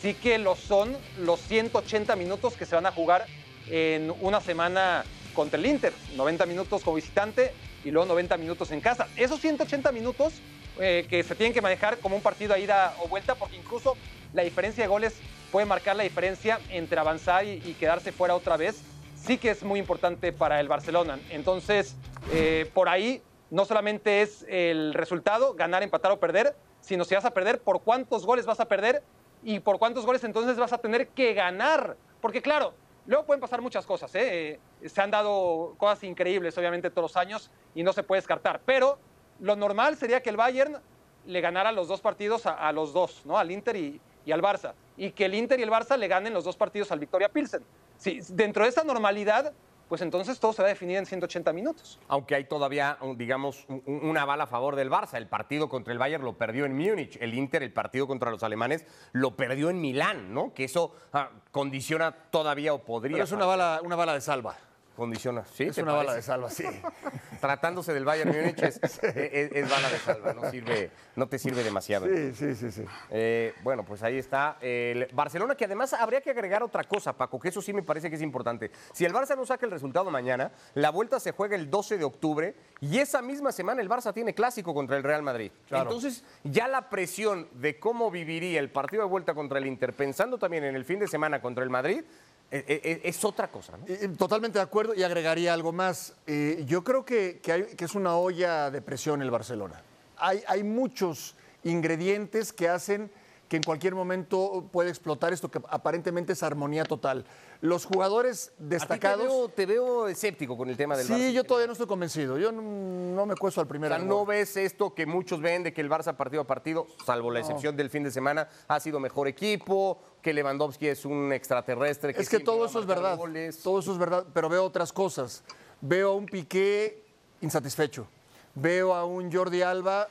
sí 0.00 0.14
que 0.14 0.38
lo 0.38 0.54
son 0.56 0.96
los 1.18 1.40
180 1.40 2.14
minutos 2.16 2.54
que 2.54 2.66
se 2.66 2.74
van 2.74 2.86
a 2.86 2.92
jugar 2.92 3.26
en 3.68 4.12
una 4.20 4.40
semana 4.40 5.04
contra 5.34 5.58
el 5.58 5.66
Inter. 5.66 5.92
90 6.16 6.46
minutos 6.46 6.82
como 6.82 6.96
visitante 6.96 7.52
y 7.84 7.90
luego 7.90 8.06
90 8.06 8.36
minutos 8.38 8.70
en 8.70 8.80
casa. 8.80 9.08
Esos 9.16 9.40
180 9.40 9.92
minutos 9.92 10.40
eh, 10.78 11.06
que 11.08 11.22
se 11.22 11.34
tienen 11.34 11.52
que 11.52 11.60
manejar 11.60 11.98
como 11.98 12.16
un 12.16 12.22
partido 12.22 12.54
a 12.54 12.58
ida 12.58 12.94
o 13.02 13.08
vuelta, 13.08 13.34
porque 13.34 13.56
incluso 13.56 13.96
la 14.32 14.42
diferencia 14.42 14.84
de 14.84 14.88
goles 14.88 15.14
puede 15.52 15.66
marcar 15.66 15.94
la 15.94 16.02
diferencia 16.02 16.58
entre 16.70 16.98
avanzar 16.98 17.44
y, 17.44 17.76
quedarse 17.78 18.10
fuera 18.10 18.34
otra 18.34 18.56
vez. 18.56 18.82
Sí 19.14 19.38
que 19.38 19.50
es 19.50 19.62
muy 19.62 19.78
importante 19.78 20.32
para 20.32 20.60
el 20.60 20.68
Barcelona. 20.68 21.18
Entonces, 21.30 21.96
eh, 22.32 22.70
por 22.74 22.88
ahí 22.88 23.22
no 23.50 23.64
solamente 23.64 24.22
es 24.22 24.44
el 24.48 24.94
resultado, 24.94 25.54
ganar, 25.54 25.82
empatar 25.82 26.10
o 26.10 26.18
perder, 26.18 26.56
sino 26.80 27.04
si 27.04 27.14
vas 27.14 27.24
a 27.24 27.32
perder, 27.32 27.60
por 27.60 27.82
cuántos 27.82 28.26
goles 28.26 28.46
vas 28.46 28.60
a 28.60 28.66
perder 28.66 29.02
y 29.42 29.60
por 29.60 29.78
cuántos 29.78 30.04
goles 30.04 30.24
entonces 30.24 30.56
vas 30.56 30.72
a 30.72 30.78
tener 30.78 31.08
que 31.08 31.34
ganar. 31.34 31.96
Porque 32.20 32.42
claro, 32.42 32.74
luego 33.06 33.24
pueden 33.24 33.40
pasar 33.40 33.60
muchas 33.60 33.86
cosas. 33.86 34.14
¿eh? 34.14 34.60
Eh, 34.82 34.88
Se 34.88 35.00
han 35.00 35.10
dado 35.10 35.74
cosas 35.78 36.04
increíbles, 36.04 36.56
obviamente, 36.58 36.90
todos 36.90 37.10
los 37.12 37.16
años 37.16 37.50
y 37.74 37.82
no 37.82 37.92
se 37.92 38.02
puede 38.02 38.20
descartar. 38.20 38.60
Pero 38.64 38.98
lo 39.40 39.56
normal 39.56 39.96
sería 39.96 40.22
que 40.22 40.30
el 40.30 40.36
Bayern 40.36 40.78
le 41.26 41.40
ganara 41.40 41.72
los 41.72 41.88
dos 41.88 42.00
partidos 42.00 42.46
a, 42.46 42.70
los 42.72 42.92
dos, 42.92 43.24
¿no? 43.24 43.38
al 43.38 43.50
Inter 43.50 43.76
y, 43.76 44.00
al 44.30 44.42
Barça. 44.42 44.74
Y 44.96 45.10
que 45.10 45.24
el 45.24 45.34
Inter 45.34 45.58
y 45.58 45.62
el 45.62 45.70
Barça 45.70 45.96
le 45.96 46.08
ganen 46.08 46.34
los 46.34 46.44
dos 46.44 46.56
partidos 46.56 46.92
al 46.92 46.98
Victoria 46.98 47.28
Pilsen. 47.28 47.64
Si, 47.96 48.20
dentro 48.28 48.64
de 48.64 48.70
esa 48.70 48.84
normalidad, 48.84 49.52
pues 49.88 50.00
entonces 50.02 50.40
todo 50.40 50.52
se 50.52 50.62
va 50.62 50.68
a 50.68 50.70
definir 50.70 50.96
en 50.96 51.06
180 51.06 51.52
minutos. 51.52 51.98
Aunque 52.08 52.34
hay 52.34 52.44
todavía, 52.44 52.98
digamos, 53.16 53.64
un- 53.68 53.82
un- 53.86 54.04
una 54.08 54.24
bala 54.24 54.44
a 54.44 54.46
favor 54.46 54.76
del 54.76 54.90
Barça. 54.90 55.14
El 55.16 55.26
partido 55.28 55.68
contra 55.68 55.92
el 55.92 55.98
Bayern 55.98 56.24
lo 56.24 56.34
perdió 56.38 56.64
en 56.64 56.76
Múnich. 56.76 57.16
El 57.20 57.34
Inter, 57.34 57.62
el 57.62 57.72
partido 57.72 58.06
contra 58.06 58.30
los 58.30 58.42
alemanes, 58.42 58.86
lo 59.12 59.36
perdió 59.36 59.70
en 59.70 59.80
Milán, 59.80 60.32
¿no? 60.34 60.52
Que 60.54 60.64
eso 60.64 60.94
ah, 61.12 61.30
condiciona 61.50 62.12
todavía 62.30 62.72
o 62.74 62.78
podría. 62.78 63.14
Pero 63.14 63.24
es 63.24 63.32
una 63.32 63.46
bala, 63.46 63.80
una 63.84 63.96
bala 63.96 64.14
de 64.14 64.20
salva. 64.20 64.56
Condiciona, 64.96 65.44
¿sí? 65.44 65.64
Es 65.64 65.74
¿te 65.74 65.82
una 65.82 65.92
bala 65.94 66.14
de 66.14 66.22
salva, 66.22 66.48
sí. 66.50 66.64
Tratándose 67.40 67.92
del 67.92 68.04
Bayern 68.04 68.30
Múnich 68.30 68.62
es, 68.62 68.80
es- 68.82 69.02
es 69.02 69.68
bala 69.70 69.90
de 69.90 69.98
salva, 69.98 70.32
no, 70.32 70.50
sirve, 70.50 70.90
no 71.16 71.26
te 71.26 71.38
sirve 71.38 71.64
demasiado. 71.64 72.06
Sí, 72.06 72.32
sí, 72.34 72.54
sí, 72.54 72.70
sí. 72.70 72.84
Eh, 73.10 73.54
bueno, 73.62 73.84
pues 73.84 74.02
ahí 74.02 74.16
está 74.18 74.56
el 74.60 75.08
Barcelona, 75.12 75.56
que 75.56 75.64
además 75.64 75.92
habría 75.94 76.20
que 76.20 76.30
agregar 76.30 76.62
otra 76.62 76.84
cosa, 76.84 77.12
Paco, 77.12 77.40
que 77.40 77.48
eso 77.48 77.60
sí 77.60 77.72
me 77.72 77.82
parece 77.82 78.08
que 78.08 78.16
es 78.16 78.22
importante. 78.22 78.70
Si 78.92 79.04
el 79.04 79.12
Barça 79.12 79.36
no 79.36 79.44
saca 79.44 79.66
el 79.66 79.72
resultado 79.72 80.10
mañana, 80.10 80.52
la 80.74 80.90
vuelta 80.90 81.18
se 81.18 81.32
juega 81.32 81.56
el 81.56 81.68
12 81.70 81.98
de 81.98 82.04
octubre 82.04 82.54
y 82.80 82.98
esa 82.98 83.20
misma 83.20 83.50
semana 83.52 83.82
el 83.82 83.88
Barça 83.90 84.12
tiene 84.14 84.32
clásico 84.34 84.72
contra 84.74 84.96
el 84.96 85.02
Real 85.02 85.22
Madrid. 85.22 85.50
Claro. 85.68 85.84
Entonces, 85.84 86.24
ya 86.44 86.68
la 86.68 86.88
presión 86.88 87.48
de 87.54 87.78
cómo 87.80 88.10
viviría 88.10 88.60
el 88.60 88.70
partido 88.70 89.02
de 89.02 89.08
vuelta 89.08 89.34
contra 89.34 89.58
el 89.58 89.66
Inter, 89.66 89.92
pensando 89.92 90.38
también 90.38 90.64
en 90.64 90.76
el 90.76 90.84
fin 90.84 90.98
de 91.00 91.08
semana 91.08 91.40
contra 91.42 91.64
el 91.64 91.70
Madrid, 91.70 92.00
eh, 92.00 92.04
eh, 92.04 92.23
es 92.54 93.24
otra 93.24 93.50
cosa, 93.50 93.76
¿no? 93.76 94.16
Totalmente 94.16 94.58
de 94.58 94.62
acuerdo 94.62 94.94
y 94.94 95.02
agregaría 95.02 95.52
algo 95.52 95.72
más. 95.72 96.14
Eh, 96.26 96.62
yo 96.66 96.84
creo 96.84 97.04
que, 97.04 97.40
que 97.40 97.84
es 97.84 97.94
una 97.94 98.16
olla 98.16 98.70
de 98.70 98.80
presión 98.80 99.22
el 99.22 99.30
Barcelona. 99.30 99.82
Hay, 100.16 100.42
hay 100.46 100.62
muchos 100.62 101.34
ingredientes 101.64 102.52
que 102.52 102.68
hacen 102.68 103.10
que 103.48 103.56
en 103.56 103.62
cualquier 103.62 103.94
momento 103.94 104.68
puede 104.72 104.88
explotar 104.90 105.32
esto 105.32 105.50
que 105.50 105.60
aparentemente 105.68 106.32
es 106.32 106.42
armonía 106.42 106.84
total. 106.84 107.24
Los 107.60 107.84
jugadores 107.84 108.52
destacados... 108.58 109.22
Te 109.22 109.26
veo, 109.28 109.48
te 109.48 109.66
veo 109.66 110.08
escéptico 110.08 110.56
con 110.56 110.68
el 110.68 110.76
tema 110.76 110.96
del 110.96 111.06
Barça. 111.06 111.16
Sí, 111.16 111.32
yo 111.32 111.44
todavía 111.44 111.66
no 111.66 111.72
estoy 111.72 111.86
convencido. 111.86 112.38
Yo 112.38 112.52
no, 112.52 112.62
no 112.62 113.26
me 113.26 113.34
cuesto 113.36 113.60
al 113.60 113.66
O 113.66 113.68
primer 113.68 113.90
sea, 113.90 113.96
albor. 113.96 114.08
no 114.08 114.26
ves 114.26 114.56
esto 114.56 114.94
que 114.94 115.06
muchos 115.06 115.40
ven 115.40 115.62
de 115.62 115.72
que 115.72 115.80
el 115.80 115.90
Barça 115.90 116.16
partido 116.16 116.42
a 116.42 116.46
partido, 116.46 116.86
salvo 117.04 117.30
la 117.30 117.40
excepción 117.40 117.76
del 117.76 117.90
fin 117.90 118.02
de 118.02 118.10
semana, 118.10 118.48
ha 118.66 118.80
sido 118.80 118.98
mejor 118.98 119.28
equipo, 119.28 119.98
que 120.22 120.32
Lewandowski 120.32 120.88
es 120.88 121.04
un 121.04 121.32
extraterrestre. 121.32 122.14
Es 122.18 122.28
que 122.28 122.40
todo 122.40 122.64
eso 122.66 122.80
es 122.80 122.86
verdad. 122.86 123.16
goles. 123.16 123.60
Todo 123.62 123.78
eso 123.80 123.92
es 123.92 123.98
verdad, 123.98 124.26
pero 124.32 124.48
veo 124.48 124.64
otras 124.64 124.92
cosas. 124.92 125.44
Veo 125.80 126.12
a 126.12 126.14
un 126.14 126.26
Piqué 126.26 127.04
insatisfecho. 127.40 128.06
veo 128.54 128.94
a 128.94 129.04
un 129.04 129.30
Jordi 129.30 129.60
Alba 129.62 130.08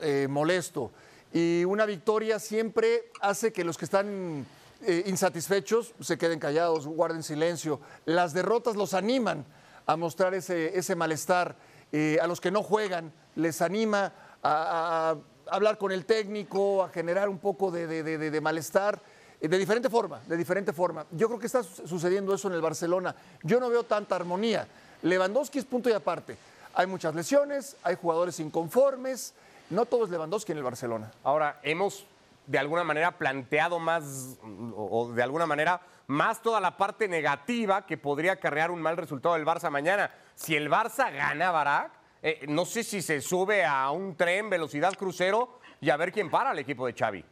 eh, 0.00 0.26
molesto. 0.30 0.90
Y 1.32 1.64
una 1.64 1.86
victoria 1.86 2.38
siempre 2.38 3.10
hace 3.20 3.52
que 3.52 3.62
los 3.64 3.78
que 3.78 3.84
están 3.84 4.46
eh, 4.82 5.04
insatisfechos 5.06 5.94
se 6.00 6.18
queden 6.18 6.38
callados, 6.40 6.86
guarden 6.86 7.22
silencio. 7.22 7.80
Las 8.04 8.32
derrotas 8.32 8.76
los 8.76 8.94
animan 8.94 9.44
a 9.86 9.96
mostrar 9.96 10.34
ese, 10.34 10.76
ese 10.78 10.94
malestar. 10.96 11.56
Eh, 11.92 12.18
a 12.22 12.26
los 12.26 12.40
que 12.40 12.50
no 12.50 12.62
juegan 12.62 13.12
les 13.36 13.62
anima 13.62 14.12
a, 14.42 15.16
hablar 15.50 15.78
con 15.78 15.90
el 15.92 16.04
técnico, 16.04 16.82
a 16.84 16.88
generar 16.88 17.28
un 17.28 17.38
poco 17.38 17.70
de, 17.70 17.86
de- 17.86 18.02
de- 18.02 18.30
de 18.30 18.40
malestar. 18.40 19.00
eh, 19.40 19.48
De 19.48 19.58
diferente 19.58 19.88
forma, 19.90 20.20
de 20.26 20.36
diferente 20.36 20.72
forma. 20.72 21.06
Yo 21.12 21.26
creo 21.28 21.38
que 21.40 21.46
está 21.46 21.62
su- 21.62 21.86
sucediendo 21.88 22.34
eso 22.34 22.48
en 22.48 22.54
el 22.54 22.60
Barcelona. 22.60 23.14
Yo 23.42 23.58
no 23.60 23.68
veo 23.68 23.84
tanta 23.84 24.16
armonía. 24.16 24.66
Lewandowski 25.02 25.58
es 25.58 25.64
punto 25.64 25.88
y 25.90 25.92
aparte. 25.92 26.36
Hay 26.74 26.86
muchas 26.86 27.14
lesiones, 27.14 27.76
hay 27.82 27.96
jugadores 27.96 28.38
inconformes. 28.40 29.34
No 29.70 29.86
todo 29.86 30.04
es 30.04 30.10
Lewandowski 30.10 30.52
en 30.52 30.58
el 30.58 30.64
Barcelona. 30.64 31.10
Ahora, 31.22 31.60
hemos 31.62 32.06
de 32.46 32.58
alguna 32.58 32.82
manera 32.82 33.12
planteado 33.12 33.78
más, 33.78 34.38
o, 34.42 34.88
o 35.08 35.12
de 35.12 35.22
alguna 35.22 35.46
manera, 35.46 35.80
más 36.08 36.42
toda 36.42 36.58
la 36.60 36.76
parte 36.76 37.06
negativa 37.06 37.86
que 37.86 37.96
podría 37.96 38.32
acarrear 38.32 38.70
un 38.72 38.82
mal 38.82 38.96
resultado 38.96 39.36
del 39.36 39.46
Barça 39.46 39.70
mañana. 39.70 40.10
Si 40.34 40.56
el 40.56 40.68
Barça 40.68 41.12
gana 41.12 41.52
Barak, 41.52 41.92
eh, 42.22 42.44
no 42.48 42.64
sé 42.64 42.82
si 42.82 43.00
se 43.02 43.20
sube 43.20 43.64
a 43.64 43.90
un 43.90 44.16
tren 44.16 44.50
velocidad 44.50 44.92
crucero 44.94 45.60
y 45.80 45.90
a 45.90 45.96
ver 45.96 46.10
quién 46.10 46.28
para 46.30 46.50
al 46.50 46.58
equipo 46.58 46.86
de 46.86 46.92
Xavi. 46.92 47.24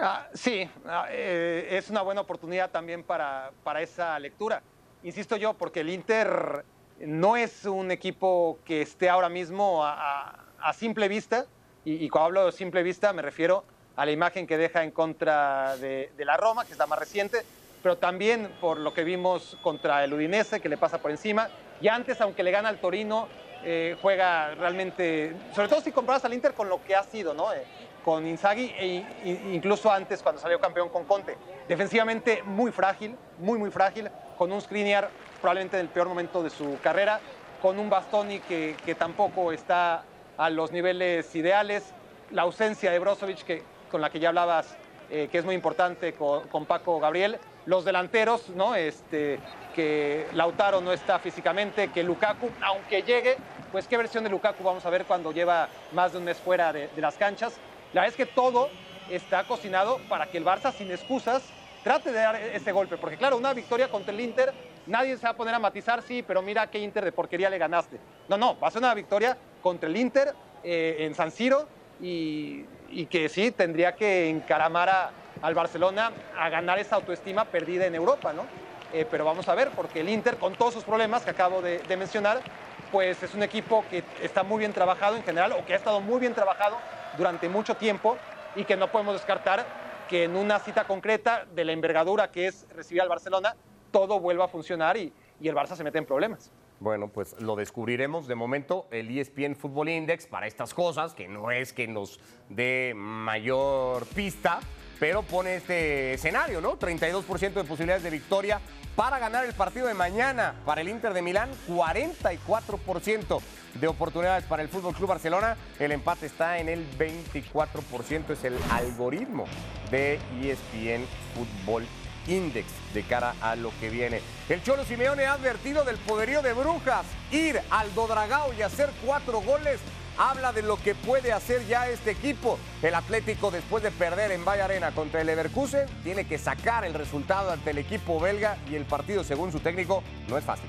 Ah, 0.00 0.28
sí, 0.34 0.68
ah, 0.86 1.06
eh, 1.10 1.68
es 1.72 1.90
una 1.90 2.02
buena 2.02 2.20
oportunidad 2.20 2.70
también 2.70 3.02
para, 3.04 3.50
para 3.64 3.80
esa 3.82 4.18
lectura. 4.18 4.62
Insisto 5.04 5.36
yo, 5.36 5.54
porque 5.54 5.80
el 5.80 5.90
Inter 5.90 6.64
no 7.00 7.36
es 7.36 7.64
un 7.64 7.90
equipo 7.92 8.58
que 8.64 8.82
esté 8.82 9.08
ahora 9.08 9.28
mismo 9.28 9.84
a, 9.84 9.92
a- 10.30 10.44
a 10.60 10.72
simple 10.72 11.08
vista, 11.08 11.46
y, 11.84 12.04
y 12.04 12.08
cuando 12.08 12.26
hablo 12.26 12.46
de 12.46 12.52
simple 12.52 12.82
vista 12.82 13.12
me 13.12 13.22
refiero 13.22 13.64
a 13.98 14.06
la 14.06 14.12
imagen 14.12 14.46
que 14.46 14.56
deja 14.56 14.84
en 14.84 14.92
contra 14.92 15.76
de, 15.76 16.12
la 16.18 16.36
Roma, 16.36 16.64
que 16.64 16.70
es 16.70 16.78
la 16.78 16.86
más 16.86 17.00
reciente, 17.00 17.44
pero 17.82 17.98
también 17.98 18.48
por 18.60 18.78
lo 18.78 18.94
que 18.94 19.02
vimos 19.02 19.56
contra 19.60 20.04
el 20.04 20.14
Udinese, 20.14 20.60
que 20.60 20.68
le 20.68 20.76
pasa 20.76 20.98
por 20.98 21.10
encima, 21.10 21.48
y 21.80 21.88
antes, 21.88 22.20
aunque 22.20 22.44
le 22.44 22.52
gana 22.52 22.68
al 22.68 22.78
Torino, 22.78 23.26
eh, 23.64 23.96
juega 24.00 24.54
realmente, 24.54 25.34
sobre 25.52 25.66
todo 25.66 25.80
si 25.80 25.90
comparas 25.90 26.24
al 26.24 26.32
Inter 26.32 26.54
con 26.54 26.68
lo 26.68 26.80
que 26.84 26.94
ha 26.94 27.02
sido, 27.02 27.34
¿no? 27.34 27.52
Eh, 27.52 27.64
con 28.04 28.24
Inzaghi 28.24 28.72
e 28.78 29.04
incluso 29.52 29.90
antes 29.90 30.22
cuando 30.22 30.40
salió 30.40 30.60
campeón 30.60 30.90
con 30.90 31.04
Conte. 31.04 31.36
Defensivamente 31.66 32.44
muy 32.44 32.70
frágil, 32.70 33.16
muy 33.38 33.58
muy 33.58 33.72
frágil, 33.72 34.10
con 34.38 34.52
un 34.52 34.60
Skriniar 34.60 35.10
probablemente 35.40 35.76
en 35.76 35.86
el 35.86 35.88
peor 35.88 36.06
momento 36.06 36.40
de 36.40 36.50
su 36.50 36.78
carrera, 36.80 37.18
con 37.60 37.80
un 37.80 37.90
Bastoni 37.90 38.38
que, 38.38 38.76
que 38.86 38.94
tampoco 38.94 39.50
está 39.50 40.04
a 40.38 40.48
los 40.50 40.72
niveles 40.72 41.34
ideales, 41.34 41.92
la 42.30 42.42
ausencia 42.42 42.90
de 42.90 42.98
Brozovic 42.98 43.44
que, 43.44 43.62
con 43.90 44.00
la 44.00 44.08
que 44.08 44.20
ya 44.20 44.28
hablabas, 44.28 44.76
eh, 45.10 45.28
que 45.30 45.38
es 45.38 45.44
muy 45.44 45.54
importante 45.54 46.14
con, 46.14 46.64
Paco 46.66 47.00
Gabriel, 47.00 47.38
los 47.66 47.84
delanteros, 47.84 48.48
¿no? 48.50 48.74
Este, 48.74 49.40
que 49.74 50.26
Lautaro 50.32 50.80
no 50.80 50.92
está 50.92 51.18
físicamente, 51.18 51.88
que 51.88 52.02
Lukaku, 52.02 52.50
aunque 52.62 53.02
llegue, 53.02 53.36
pues 53.72 53.86
qué 53.86 53.96
versión 53.96 54.24
de 54.24 54.30
Lukaku 54.30 54.62
vamos 54.62 54.86
a 54.86 54.90
ver 54.90 55.04
cuando 55.04 55.32
lleva 55.32 55.68
más 55.92 56.12
de 56.12 56.18
un 56.18 56.24
mes 56.24 56.38
fuera 56.38 56.72
de, 56.72 56.88
de 56.88 57.02
las 57.02 57.16
canchas. 57.16 57.58
La 57.92 58.02
verdad 58.02 58.18
es 58.18 58.26
que 58.26 58.32
todo 58.32 58.68
está 59.10 59.44
cocinado 59.44 59.98
para 60.08 60.26
que 60.26 60.38
el 60.38 60.44
Barça, 60.44 60.72
sin 60.72 60.90
excusas, 60.90 61.42
trate 61.82 62.10
de 62.12 62.18
dar 62.18 62.36
ese 62.36 62.72
golpe. 62.72 62.98
Porque 62.98 63.16
claro, 63.18 63.36
una 63.36 63.54
victoria 63.54 63.88
contra 63.88 64.12
el 64.14 64.20
Inter, 64.20 64.54
nadie 64.84 65.16
se 65.16 65.26
va 65.26 65.30
a 65.30 65.36
poner 65.36 65.54
a 65.54 65.58
matizar, 65.58 66.02
sí, 66.02 66.22
pero 66.22 66.42
mira 66.42 66.66
qué 66.68 66.78
Inter 66.78 67.04
de 67.04 67.12
porquería 67.12 67.50
le 67.50 67.58
ganaste. 67.58 68.02
No, 68.26 68.36
no, 68.36 68.58
va 68.58 68.68
a 68.68 68.70
ser 68.70 68.80
una 68.82 68.94
victoria 68.94 69.38
contra 69.60 69.88
el 69.88 69.96
Inter 69.96 70.36
eh, 70.62 70.96
en 71.00 71.14
San 71.14 71.30
Siro 71.30 71.70
y, 71.98 72.68
y 72.86 73.06
que 73.08 73.28
sí, 73.28 73.52
tendría 73.52 73.94
que 73.96 74.28
encaramar 74.28 74.88
a- 74.88 75.14
al 75.40 75.54
Barcelona 75.54 76.18
a 76.30 76.48
ganar 76.48 76.78
esa 76.78 76.96
autoestima 76.96 77.50
perdida 77.50 77.86
en 77.86 77.94
Europa, 77.94 78.32
¿no? 78.32 78.52
Eh, 78.90 79.04
pero 79.04 79.24
vamos 79.24 79.48
a 79.48 79.54
ver, 79.54 79.72
porque 79.74 80.00
el 80.00 80.08
Inter, 80.08 80.38
con 80.38 80.56
todos 80.56 80.74
sus 80.74 80.84
problemas 80.84 81.24
que 81.24 81.30
acabo 81.30 81.60
de, 81.62 81.84
de 81.84 81.96
mencionar, 81.96 82.44
pues 82.90 83.22
es 83.22 83.34
un 83.34 83.42
equipo 83.42 83.86
que 83.86 84.10
está 84.16 84.42
muy 84.44 84.58
bien 84.60 84.72
trabajado 84.72 85.16
en 85.16 85.22
general, 85.22 85.52
o 85.52 85.64
que 85.64 85.74
ha 85.74 85.76
estado 85.76 86.00
muy 86.00 86.18
bien 86.20 86.34
trabajado 86.34 86.84
durante 87.12 87.48
mucho 87.48 87.76
tiempo, 87.76 88.24
y 88.54 88.64
que 88.64 88.76
no 88.76 88.90
podemos 88.90 89.14
descartar 89.14 89.70
que 90.08 90.24
en 90.24 90.34
una 90.34 90.58
cita 90.58 90.84
concreta 90.86 91.46
de 91.54 91.64
la 91.64 91.72
envergadura 91.72 92.30
que 92.30 92.46
es 92.46 92.66
recibir 92.74 93.02
al 93.02 93.08
Barcelona, 93.08 93.54
todo 93.90 94.18
vuelva 94.18 94.46
a 94.46 94.48
funcionar 94.48 94.96
y, 94.96 95.12
y 95.40 95.48
el 95.48 95.54
Barça 95.54 95.76
se 95.76 95.84
mete 95.84 95.98
en 95.98 96.06
problemas. 96.06 96.50
Bueno, 96.80 97.08
pues 97.08 97.40
lo 97.40 97.56
descubriremos. 97.56 98.28
De 98.28 98.34
momento, 98.34 98.86
el 98.90 99.16
ESPN 99.16 99.56
Football 99.56 99.88
Index 99.88 100.26
para 100.26 100.46
estas 100.46 100.74
cosas, 100.74 101.12
que 101.12 101.28
no 101.28 101.50
es 101.50 101.72
que 101.72 101.88
nos 101.88 102.20
dé 102.48 102.92
mayor 102.94 104.06
pista, 104.06 104.60
pero 105.00 105.22
pone 105.22 105.56
este 105.56 106.14
escenario, 106.14 106.60
¿no? 106.60 106.78
32% 106.78 107.52
de 107.52 107.64
posibilidades 107.64 108.02
de 108.02 108.10
victoria 108.10 108.60
para 108.94 109.18
ganar 109.18 109.44
el 109.44 109.54
partido 109.54 109.88
de 109.88 109.94
mañana. 109.94 110.54
Para 110.64 110.80
el 110.80 110.88
Inter 110.88 111.14
de 111.14 111.22
Milán, 111.22 111.50
44% 111.68 113.40
de 113.80 113.88
oportunidades 113.88 114.44
para 114.44 114.62
el 114.62 114.68
Fútbol 114.68 114.94
Club 114.94 115.08
Barcelona. 115.08 115.56
El 115.78 115.92
empate 115.92 116.26
está 116.26 116.58
en 116.58 116.68
el 116.68 116.86
24%. 116.98 118.30
Es 118.30 118.44
el 118.44 118.56
algoritmo 118.70 119.44
de 119.90 120.14
ESPN 120.42 121.04
Football 121.34 121.86
Index 122.26 122.66
de 122.94 123.02
cara 123.02 123.34
a 123.40 123.56
lo 123.56 123.70
que 123.80 123.90
viene. 123.90 124.20
El 124.48 124.62
Cholo 124.62 124.84
Simeone 124.84 125.26
ha 125.26 125.34
advertido 125.34 125.84
del 125.84 125.96
poderío 125.96 126.42
de 126.42 126.52
Brujas. 126.52 127.06
Ir 127.30 127.60
al 127.70 127.94
Dodragao 127.94 128.52
y 128.52 128.62
hacer 128.62 128.90
cuatro 129.04 129.40
goles 129.40 129.80
habla 130.18 130.52
de 130.52 130.62
lo 130.62 130.76
que 130.76 130.94
puede 130.94 131.32
hacer 131.32 131.66
ya 131.66 131.88
este 131.88 132.10
equipo. 132.10 132.58
El 132.82 132.94
Atlético, 132.94 133.50
después 133.50 133.82
de 133.82 133.90
perder 133.90 134.32
en 134.32 134.44
Valle 134.44 134.62
Arena 134.62 134.90
contra 134.90 135.20
el 135.20 135.28
Leverkusen, 135.28 135.86
tiene 136.02 136.26
que 136.26 136.38
sacar 136.38 136.84
el 136.84 136.94
resultado 136.94 137.52
ante 137.52 137.70
el 137.70 137.78
equipo 137.78 138.18
belga 138.20 138.58
y 138.68 138.74
el 138.74 138.84
partido, 138.84 139.22
según 139.24 139.52
su 139.52 139.60
técnico, 139.60 140.02
no 140.28 140.36
es 140.36 140.44
fácil. 140.44 140.68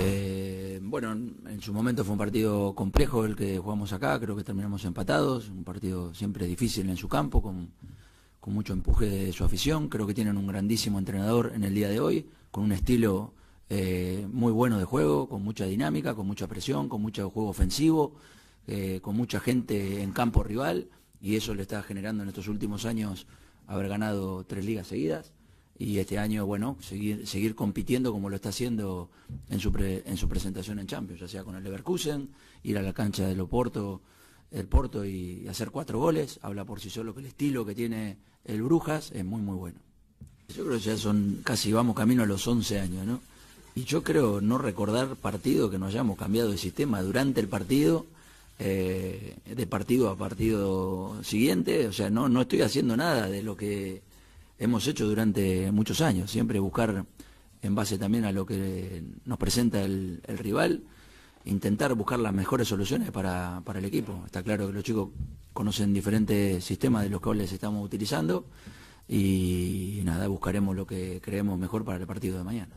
Eh, 0.00 0.47
bueno, 0.88 1.12
en 1.12 1.60
su 1.60 1.72
momento 1.72 2.04
fue 2.04 2.12
un 2.12 2.18
partido 2.18 2.74
complejo 2.74 3.24
el 3.24 3.36
que 3.36 3.58
jugamos 3.58 3.92
acá, 3.92 4.18
creo 4.18 4.34
que 4.36 4.44
terminamos 4.44 4.84
empatados, 4.84 5.48
un 5.48 5.64
partido 5.64 6.14
siempre 6.14 6.46
difícil 6.46 6.88
en 6.88 6.96
su 6.96 7.08
campo, 7.08 7.42
con, 7.42 7.70
mucho 8.46 8.72
empuje 8.72 9.04
de 9.04 9.32
su 9.34 9.44
afición, 9.44 9.90
creo 9.90 10.06
que 10.06 10.14
tienen 10.14 10.38
un 10.38 10.46
grandísimo 10.46 10.98
entrenador 10.98 11.52
en 11.54 11.64
el 11.64 11.74
día 11.74 11.90
de 11.90 12.00
hoy, 12.00 12.30
con 12.50 12.64
un 12.64 12.72
estilo 12.72 13.34
eh, 13.68 14.26
muy 14.32 14.52
bueno 14.52 14.78
de 14.78 14.86
juego, 14.86 15.28
con 15.28 15.42
mucha 15.42 15.66
dinámica, 15.66 16.14
con 16.14 16.26
mucha 16.26 16.46
presión, 16.46 16.88
con 16.88 17.02
mucho 17.02 17.28
juego 17.28 17.50
ofensivo, 17.50 18.14
eh, 18.66 19.00
con 19.02 19.14
mucha 19.14 19.38
gente 19.38 20.02
en 20.02 20.12
campo 20.12 20.42
rival, 20.42 20.88
y 21.20 21.36
eso 21.36 21.54
le 21.54 21.60
está 21.60 21.82
generando 21.82 22.22
en 22.22 22.30
estos 22.30 22.48
últimos 22.48 22.86
años 22.86 23.26
haber 23.66 23.88
ganado 23.88 24.44
tres 24.44 24.64
ligas 24.64 24.86
seguidas 24.86 25.34
y 25.78 25.98
este 25.98 26.18
año, 26.18 26.44
bueno, 26.44 26.76
seguir, 26.80 27.26
seguir 27.26 27.54
compitiendo 27.54 28.10
como 28.12 28.28
lo 28.30 28.36
está 28.36 28.48
haciendo 28.48 29.10
en 29.48 29.60
su, 29.60 29.70
pre- 29.70 30.02
en 30.06 30.16
su 30.16 30.28
presentación 30.28 30.78
en 30.80 30.86
Champions, 30.88 31.20
ya 31.20 31.28
sea 31.28 31.44
con 31.44 31.54
el 31.56 31.62
Leverkusen, 31.62 32.28
ir 32.64 32.78
a 32.78 32.82
la 32.82 32.92
cancha 32.92 33.26
del 33.26 33.40
Oporto, 33.40 34.00
el 34.50 34.66
Porto 34.66 35.04
y, 35.04 35.46
hacer 35.48 35.70
cuatro 35.70 35.98
goles, 36.00 36.40
habla 36.42 36.64
por 36.64 36.80
sí 36.80 36.90
solo 36.90 37.14
que 37.14 37.20
el 37.20 37.26
estilo 37.26 37.64
que 37.64 37.74
tiene 37.74 38.16
el 38.44 38.62
Brujas 38.62 39.12
es 39.12 39.24
muy, 39.24 39.40
muy 39.42 39.54
bueno. 39.56 39.78
Yo 40.56 40.64
creo 40.64 40.78
que 40.78 40.84
ya 40.84 40.96
son 40.96 41.40
casi, 41.44 41.70
vamos 41.72 41.94
camino 41.94 42.22
a 42.22 42.26
los 42.26 42.46
11 42.48 42.80
años, 42.80 43.06
¿no? 43.06 43.20
Y 43.74 43.84
yo 43.84 44.02
creo 44.02 44.40
no 44.40 44.58
recordar 44.58 45.14
partido 45.14 45.70
que 45.70 45.78
nos 45.78 45.90
hayamos 45.90 46.18
cambiado 46.18 46.50
de 46.50 46.58
sistema 46.58 47.02
durante 47.02 47.40
el 47.40 47.46
partido, 47.48 48.06
eh, 48.58 49.36
de 49.44 49.66
partido 49.68 50.08
a 50.10 50.16
partido 50.16 51.22
siguiente, 51.22 51.86
o 51.86 51.92
sea, 51.92 52.10
no, 52.10 52.28
no 52.28 52.40
estoy 52.40 52.62
haciendo 52.62 52.96
nada 52.96 53.28
de 53.28 53.42
lo 53.42 53.56
que 53.56 54.02
hemos 54.58 54.86
hecho 54.86 55.06
durante 55.06 55.70
muchos 55.72 56.00
años, 56.00 56.30
siempre 56.30 56.58
buscar 56.58 57.04
en 57.62 57.74
base 57.74 57.98
también 57.98 58.24
a 58.24 58.32
lo 58.32 58.46
que 58.46 59.02
nos 59.24 59.38
presenta 59.38 59.82
el, 59.82 60.20
rival, 60.26 60.84
intentar 61.44 61.94
buscar 61.94 62.18
las 62.18 62.32
mejores 62.32 62.68
soluciones 62.68 63.10
para, 63.10 63.62
para 63.64 63.78
el 63.78 63.84
equipo. 63.84 64.22
Está 64.26 64.42
claro 64.42 64.66
que 64.66 64.72
los 64.72 64.84
chicos 64.84 65.10
conocen 65.52 65.92
diferentes 65.92 66.64
sistemas 66.64 67.02
de 67.02 67.10
los 67.10 67.20
cuales 67.20 67.52
estamos 67.52 67.84
utilizando 67.84 68.46
y, 69.08 70.02
nada, 70.04 70.28
buscaremos 70.28 70.76
lo 70.76 70.86
que 70.86 71.20
creemos 71.22 71.58
mejor 71.58 71.84
para 71.84 71.98
el 71.98 72.06
partido 72.06 72.38
de 72.38 72.44
mañana. 72.44 72.74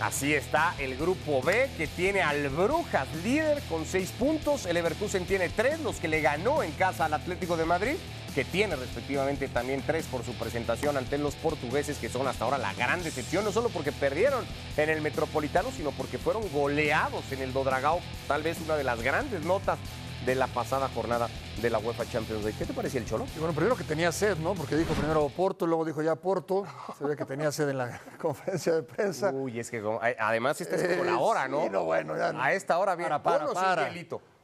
Así 0.00 0.34
está 0.34 0.74
el 0.78 0.96
grupo 0.96 1.42
B 1.42 1.70
que 1.76 1.86
tiene 1.86 2.22
al 2.22 2.48
Brujas 2.48 3.06
líder 3.22 3.62
con 3.68 3.86
seis 3.86 4.10
puntos. 4.10 4.66
El 4.66 4.74
Leverkusen 4.74 5.26
tiene 5.26 5.48
tres, 5.48 5.80
los 5.80 5.96
que 5.96 6.08
le 6.08 6.20
ganó 6.20 6.62
en 6.62 6.72
casa 6.72 7.04
al 7.04 7.14
Atlético 7.14 7.56
de 7.56 7.64
Madrid, 7.64 7.94
que 8.34 8.44
tiene 8.44 8.74
respectivamente 8.74 9.46
también 9.48 9.82
tres 9.86 10.06
por 10.06 10.24
su 10.24 10.32
presentación 10.34 10.96
ante 10.96 11.18
los 11.18 11.34
portugueses, 11.34 11.98
que 11.98 12.08
son 12.08 12.26
hasta 12.26 12.44
ahora 12.44 12.58
la 12.58 12.74
gran 12.74 13.04
decepción, 13.04 13.44
no 13.44 13.52
solo 13.52 13.68
porque 13.68 13.92
perdieron 13.92 14.44
en 14.76 14.88
el 14.90 15.02
Metropolitano, 15.02 15.70
sino 15.70 15.92
porque 15.92 16.18
fueron 16.18 16.50
goleados 16.50 17.30
en 17.30 17.42
el 17.42 17.52
Dodragao. 17.52 18.00
Tal 18.26 18.42
vez 18.42 18.58
una 18.64 18.76
de 18.76 18.84
las 18.84 19.00
grandes 19.02 19.44
notas 19.44 19.78
de 20.24 20.34
la 20.34 20.46
pasada 20.46 20.88
jornada 20.88 21.28
de 21.60 21.70
la 21.70 21.78
UEFA 21.78 22.04
Champions 22.06 22.42
League. 22.44 22.56
¿Qué 22.58 22.64
te 22.64 22.72
parecía 22.72 23.00
el 23.00 23.06
Cholo? 23.06 23.26
Y 23.36 23.38
bueno, 23.38 23.54
primero 23.54 23.76
que 23.76 23.84
tenía 23.84 24.12
sed, 24.12 24.36
¿no? 24.38 24.54
Porque 24.54 24.76
dijo 24.76 24.94
primero 24.94 25.28
Porto, 25.28 25.66
luego 25.66 25.84
dijo 25.84 26.02
ya 26.02 26.14
Porto. 26.14 26.64
Se 26.98 27.04
ve 27.04 27.16
que 27.16 27.24
tenía 27.24 27.50
sed 27.52 27.68
en 27.68 27.78
la 27.78 28.00
conferencia 28.20 28.74
de 28.74 28.82
prensa. 28.82 29.30
Uy, 29.32 29.58
es 29.60 29.70
que 29.70 29.82
además 30.18 30.60
esta 30.60 30.76
es 30.76 30.96
como 30.98 31.04
la 31.04 31.18
hora, 31.18 31.48
¿no? 31.48 31.62
Sí, 31.64 31.70
no, 31.70 31.84
bueno, 31.84 32.16
ya- 32.16 32.30
A 32.42 32.52
esta 32.52 32.78
hora 32.78 32.94
bien. 32.94 33.08
Para, 33.08 33.22
para, 33.22 33.52
para. 33.52 33.90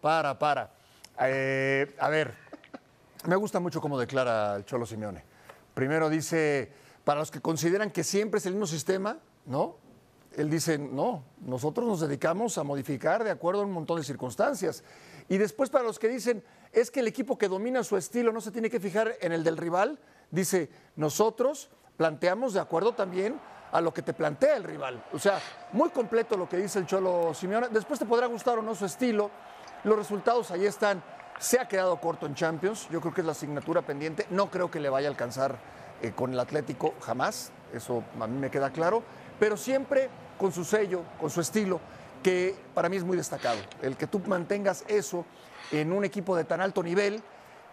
Para, 0.01 0.39
para. 0.39 0.71
Eh, 1.21 1.95
a 1.99 2.09
ver, 2.09 2.35
me 3.27 3.37
gusta 3.37 3.61
mucho 3.61 3.81
cómo 3.81 3.99
declara 3.99 4.57
el 4.57 4.65
Cholo 4.65 4.87
Simeone. 4.87 5.25
Primero 5.75 6.09
dice, 6.09 6.73
para 7.05 7.21
los 7.21 7.31
que 7.31 7.41
consideran 7.41 7.91
que 7.91 8.05
siempre 8.05 8.39
es 8.39 8.47
el 8.47 8.53
mismo 8.55 8.67
sistema, 8.67 9.19
¿no? 9.47 9.77
Él 10.37 10.51
dice, 10.51 10.79
no, 10.79 11.25
nosotros 11.41 11.87
nos 11.87 12.01
dedicamos 12.01 12.59
a 12.59 12.63
modificar 12.63 13.25
de 13.25 13.31
acuerdo 13.31 13.63
a 13.63 13.65
un 13.65 13.73
montón 13.73 13.97
de 13.97 14.05
circunstancias. 14.05 14.85
Y 15.29 15.39
después 15.39 15.71
para 15.71 15.85
los 15.85 15.99
que 15.99 16.09
dicen, 16.09 16.43
es 16.73 16.91
que 16.91 17.01
el 17.01 17.07
equipo 17.07 17.39
que 17.39 17.49
domina 17.49 17.85
su 17.85 17.97
estilo 17.97 18.33
no 18.33 18.41
se 18.41 18.51
tiene 18.51 18.71
que 18.71 18.81
fijar 18.81 19.15
en 19.21 19.33
el 19.33 19.45
del 19.45 19.57
rival, 19.57 19.99
dice, 20.31 20.71
nosotros 20.97 21.71
planteamos 21.97 22.55
de 22.55 22.61
acuerdo 22.61 22.95
también 22.95 23.39
a 23.73 23.81
lo 23.81 23.93
que 23.93 24.03
te 24.03 24.15
plantea 24.15 24.57
el 24.57 24.65
rival. 24.65 25.05
O 25.13 25.19
sea, 25.19 25.41
muy 25.73 25.91
completo 25.91 26.37
lo 26.37 26.49
que 26.49 26.57
dice 26.57 26.79
el 26.79 26.87
Cholo 26.87 27.35
Simeone. 27.35 27.69
Después 27.69 27.99
te 27.99 28.07
podrá 28.07 28.27
gustar 28.27 28.59
o 28.59 28.63
no 28.63 28.75
su 28.75 28.87
estilo. 28.87 29.31
Los 29.85 29.97
resultados 29.97 30.51
ahí 30.51 30.65
están. 30.65 31.03
Se 31.39 31.61
ha 31.61 31.69
quedado 31.69 32.01
corto 32.01 32.27
en 32.27 32.35
Champions. 32.35 32.89
Yo 32.91 33.01
creo 33.01 33.13
que 33.13 33.21
es 33.21 33.27
la 33.27 33.33
asignatura 33.33 33.83
pendiente. 33.83 34.27
No 34.31 34.51
creo 34.51 34.71
que 34.71 34.81
le 34.81 34.89
vaya 34.89 35.09
a 35.09 35.11
alcanzar 35.11 35.59
eh, 36.03 36.13
con 36.15 36.33
el 36.33 36.41
Atlético 36.41 36.95
jamás. 37.01 37.53
Eso 37.73 38.03
a 38.19 38.27
mí 38.27 38.39
me 38.39 38.51
queda 38.51 38.71
claro. 38.71 39.03
Pero 39.39 39.57
siempre 39.57 40.09
con 40.39 40.53
su 40.53 40.65
sello, 40.65 41.03
con 41.21 41.31
su 41.31 41.41
estilo, 41.41 41.81
que 42.23 42.55
para 42.75 42.89
mí 42.89 42.97
es 42.97 43.05
muy 43.05 43.17
destacado. 43.17 43.59
El 43.83 43.97
que 43.97 44.07
tú 44.07 44.21
mantengas 44.27 44.85
eso 44.89 45.25
en 45.71 45.93
un 45.93 46.05
equipo 46.05 46.37
de 46.37 46.45
tan 46.45 46.61
alto 46.61 46.83
nivel 46.83 47.23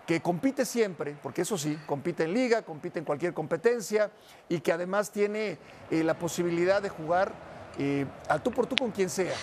que 0.06 0.22
compite 0.22 0.66
siempre, 0.66 1.18
porque 1.22 1.42
eso 1.42 1.58
sí, 1.58 1.80
compite 1.88 2.26
en 2.26 2.34
liga, 2.34 2.62
compite 2.62 3.00
en 3.00 3.06
cualquier 3.06 3.34
competencia 3.34 4.12
y 4.48 4.60
que 4.60 4.72
además 4.72 5.12
tiene 5.12 5.58
eh, 5.90 6.04
la 6.04 6.14
posibilidad 6.14 6.82
de 6.82 6.90
jugar 6.90 7.32
eh, 7.80 8.06
al 8.30 8.42
tú 8.44 8.52
por 8.52 8.68
tú 8.68 8.76
con 8.76 8.92
quien 8.92 9.10
sea. 9.10 9.34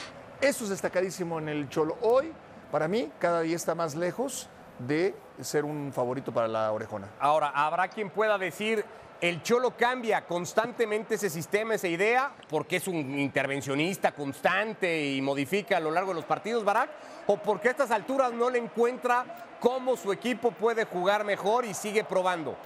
Eso 0.41 0.65
es 0.65 0.71
destacadísimo 0.71 1.38
en 1.38 1.49
el 1.49 1.69
Cholo. 1.69 1.97
Hoy, 2.01 2.33
para 2.71 2.88
mí, 2.88 3.11
cada 3.19 3.41
día 3.41 3.57
está 3.57 3.75
más 3.75 3.95
lejos 3.95 4.49
de 4.79 5.15
ser 5.41 5.65
un 5.65 5.93
favorito 5.93 6.33
para 6.33 6.49
la 6.49 6.73
orejona. 6.73 7.09
Ahora, 7.19 7.51
habrá 7.51 7.88
quien 7.88 8.11
pueda 8.11 8.38
decir, 8.38 8.85
el 9.23 9.41
Cholo 9.41 9.77
cambia 9.77 10.27
constantemente 10.27 11.15
ese 11.15 11.31
sistema, 11.31 11.77
esa 11.77 11.87
idea, 11.87 12.33
porque 12.49 12.77
es 12.77 12.89
un 12.89 13.21
intervencionista 13.21 14.11
constante 14.11 15.01
y 15.01 15.23
modifica 15.23 15.77
a 15.77 15.81
lo 15.81 15.93
largo 15.93 16.11
de 16.11 16.17
los 16.17 16.25
partidos, 16.25 16.65
Barak, 16.65 16.91
o 17.29 17.37
porque 17.37 17.69
a 17.69 17.71
estas 17.71 17.93
alturas 17.93 18.33
no 18.33 18.51
le 18.51 18.59
encuentra 18.59 19.25
cómo 19.61 19.97
su 19.97 20.11
equipo 20.11 20.51
puede 20.51 20.87
jugar 20.87 21.23
mejor 21.23 21.65
y 21.65 21.73
sigue 21.73 22.03
probando. 22.03 22.57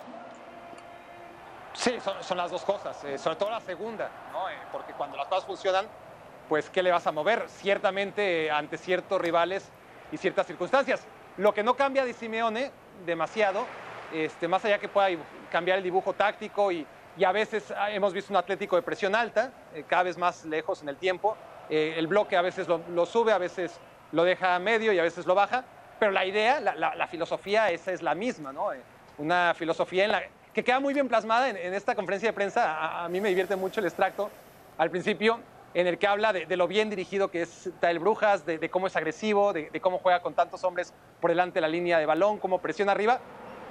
Sí, 1.75 1.99
son, 2.03 2.25
son 2.25 2.39
las 2.39 2.51
dos 2.51 2.63
cosas, 2.63 3.05
eh, 3.05 3.19
sobre 3.19 3.37
todo 3.37 3.51
la 3.51 3.61
segunda, 3.61 4.11
¿no? 4.33 4.49
Eh, 4.49 4.55
porque 4.73 4.95
cuando 4.95 5.19
las 5.19 5.27
cosas 5.27 5.45
funcionan, 5.45 5.87
pues 6.49 6.71
¿qué 6.71 6.83
le 6.83 6.91
vas 6.91 7.07
a 7.07 7.13
mover? 7.13 7.51
Ciertamente 7.51 8.47
eh, 8.47 8.51
ante 8.51 8.79
ciertos 8.79 9.21
rivales 9.21 9.69
y 10.11 10.17
ciertas 10.17 10.47
circunstancias. 10.47 11.07
Lo 11.37 11.53
que 11.53 11.63
no 11.63 11.75
cambia 11.75 12.07
de 12.07 12.15
Simeone 12.15 12.71
demasiado, 13.05 13.67
este, 14.13 14.49
más 14.49 14.65
allá 14.65 14.79
que 14.79 14.89
pueda 14.89 15.09
cambiar 15.51 15.79
el 15.79 15.85
dibujo 15.85 16.13
táctico 16.13 16.73
y, 16.73 16.87
a 17.25 17.33
veces 17.33 17.73
ah, 17.75 17.91
hemos 17.91 18.13
visto 18.13 18.31
un 18.33 18.37
Atlético 18.37 18.77
de 18.77 18.83
presión 18.83 19.15
alta, 19.15 19.51
eh, 19.75 19.85
cada 19.89 20.03
vez 20.03 20.19
más 20.19 20.45
lejos 20.45 20.83
en 20.83 20.91
el 20.91 20.97
tiempo, 20.97 21.35
eh, 21.71 21.95
el 21.97 22.07
bloque 22.07 22.37
a 22.37 22.43
veces 22.43 22.69
lo, 22.69 23.07
sube, 23.07 23.33
a 23.33 23.39
veces 23.39 23.81
lo 24.13 24.23
deja 24.25 24.55
a 24.55 24.59
medio 24.59 24.93
y 24.93 24.99
a 24.99 25.03
veces 25.03 25.27
lo 25.27 25.35
baja, 25.35 25.65
pero 25.99 26.13
la 26.13 26.27
idea, 26.27 26.61
la, 26.61 27.07
filosofía 27.07 27.71
esa 27.71 27.93
es 27.93 28.03
la 28.03 28.15
misma, 28.15 28.53
¿no? 28.53 28.73
Eh, 28.73 28.81
una 29.19 29.55
filosofía 29.55 30.05
en 30.05 30.13
la, 30.13 30.23
que 30.53 30.63
queda 30.63 30.79
muy 30.79 30.93
bien 30.93 31.09
plasmada 31.09 31.49
en, 31.49 31.75
esta 31.75 31.95
conferencia 31.95 32.29
de 32.29 32.33
prensa. 32.35 33.03
A, 33.05 33.09
mí 33.09 33.21
me 33.21 33.31
divierte 33.31 33.57
mucho 33.57 33.81
el 33.81 33.87
extracto 33.87 34.31
al 34.79 34.91
principio, 34.91 35.41
en 35.75 35.87
el 35.87 35.99
que 35.99 36.07
habla 36.07 36.33
de, 36.33 36.57
lo 36.57 36.69
bien 36.69 36.89
dirigido 36.91 37.31
que 37.31 37.43
es 37.43 37.71
Tael 37.81 37.99
Brujas, 37.99 38.47
de, 38.47 38.59
de 38.59 38.69
cómo 38.71 38.87
es 38.87 38.97
agresivo, 38.97 39.53
de, 39.53 39.71
de 39.71 39.81
cómo 39.81 39.99
juega 39.99 40.21
con 40.21 40.35
tantos 40.35 40.65
hombres 40.65 40.93
por 41.21 41.31
delante 41.31 41.55
de 41.55 41.61
la 41.63 41.69
línea 41.69 41.99
de 41.99 42.07
balón, 42.07 42.39
cómo 42.39 42.61
presiona 42.61 42.93
arriba. 42.93 43.21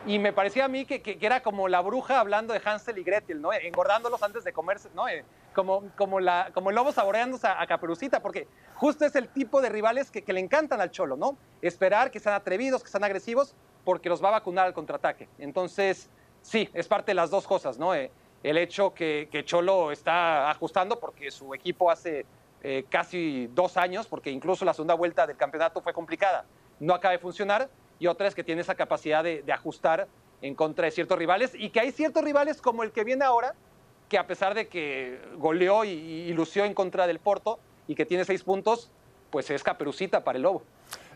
Y 0.05 0.19
me 0.19 0.33
parecía 0.33 0.65
a 0.65 0.67
mí 0.67 0.85
que, 0.85 1.01
que- 1.01 1.17
que 1.17 1.25
era 1.25 1.41
como 1.41 1.67
la 1.67 1.81
bruja 1.81 2.19
hablando 2.19 2.53
de 2.53 2.61
Hansel 2.63 2.97
y 2.99 3.03
Gretel, 3.03 3.41
¿no? 3.41 3.51
Engordándolos 3.51 4.21
antes 4.21 4.43
de 4.43 4.53
comerse, 4.53 4.89
¿no? 4.93 5.07
Eh, 5.07 5.23
Como, 5.55 5.83
como, 5.95 6.19
la, 6.19 6.51
como 6.53 6.69
el 6.69 6.75
lobo 6.75 6.91
saboreándose 6.91 7.47
a, 7.47 7.61
a 7.61 7.65
Caperucita, 7.65 8.21
porque 8.21 8.47
justo 8.75 9.05
es 9.05 9.15
el 9.15 9.29
tipo 9.29 9.61
de 9.61 9.69
rivales 9.69 10.11
que, 10.11 10.21
que 10.21 10.33
le 10.33 10.41
encantan 10.41 10.81
al 10.81 10.91
Cholo, 10.91 11.15
¿no? 11.15 11.37
Esperar 11.61 12.11
que 12.11 12.19
sean 12.19 12.35
atrevidos, 12.35 12.83
que 12.83 12.89
sean 12.89 13.03
agresivos, 13.05 13.55
porque 13.85 14.09
los 14.09 14.21
va 14.23 14.27
a 14.27 14.31
vacunar 14.31 14.65
al 14.67 14.73
contraataque. 14.73 15.29
Entonces, 15.39 16.09
sí, 16.41 16.69
es 16.73 16.87
parte 16.87 17.11
de 17.11 17.15
las 17.15 17.29
dos 17.31 17.47
cosas, 17.47 17.79
¿no? 17.79 17.95
Eh, 17.95 18.11
el 18.43 18.57
hecho 18.57 18.93
que, 18.93 19.27
Cholo 19.45 19.91
está 19.91 20.51
ajustando 20.51 20.99
porque 20.99 21.31
su 21.31 21.53
equipo 21.55 21.89
hace 21.89 22.25
eh, 22.61 22.83
casi 22.89 23.47
dos 23.53 23.77
años, 23.77 24.05
porque 24.07 24.29
incluso 24.29 24.65
la 24.65 24.73
segunda 24.73 24.93
vuelta 24.93 25.25
del 25.25 25.37
campeonato 25.37 25.81
fue 25.81 25.93
complicada, 25.93 26.45
no 26.79 26.93
acaba 26.93 27.13
de 27.13 27.19
funcionar, 27.19 27.69
y 27.99 28.07
otra 28.07 28.27
es 28.27 28.35
que 28.35 28.43
tiene 28.43 28.61
esa 28.61 28.75
capacidad 28.75 29.23
de, 29.23 29.43
ajustar 29.51 30.07
en 30.41 30.55
contra 30.55 30.85
de 30.85 30.91
ciertos 30.91 31.17
rivales, 31.17 31.53
y 31.55 31.69
que 31.69 31.79
hay 31.79 31.91
ciertos 31.91 32.23
rivales 32.23 32.61
como 32.61 32.83
el 32.83 32.91
que 32.91 33.03
viene 33.03 33.25
ahora, 33.25 33.55
que 34.09 34.17
a 34.17 34.27
pesar 34.27 34.53
de 34.53 34.67
que 34.67 35.19
goleó 35.37 35.83
y, 35.85 35.89
y 35.89 36.33
lució 36.33 36.65
en 36.65 36.73
contra 36.73 37.07
del 37.07 37.19
Porto, 37.19 37.59
y 37.87 37.95
que 37.95 38.05
tiene 38.05 38.25
seis 38.25 38.43
puntos, 38.43 38.91
pues 39.29 39.49
es 39.49 39.63
caperucita 39.63 40.23
para 40.23 40.37
el 40.37 40.43
Lobo. 40.43 40.63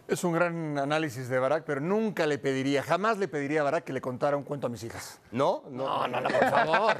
Es 0.10 0.24
un 0.24 0.34
gran 0.34 0.80
análisis 0.80 1.30
de 1.30 1.38
Barak, 1.38 1.65
pero 1.65 1.82
nunca 1.82 2.26
le 2.26 2.39
pediría, 2.39 2.82
jamás 2.82 3.19
le 3.19 3.28
pediría 3.28 3.62
a 3.62 3.63
Barak 3.65 3.84
que 3.84 3.93
le 3.93 4.02
contara 4.02 4.36
un 4.38 4.43
cuento 4.43 4.65
a 4.65 4.69
mis 4.72 4.82
hijas. 4.84 5.22
¿No? 5.32 5.62
No, 5.69 6.08
no, 6.08 6.19
no, 6.19 6.30
por 6.30 6.50
favor. 6.50 6.98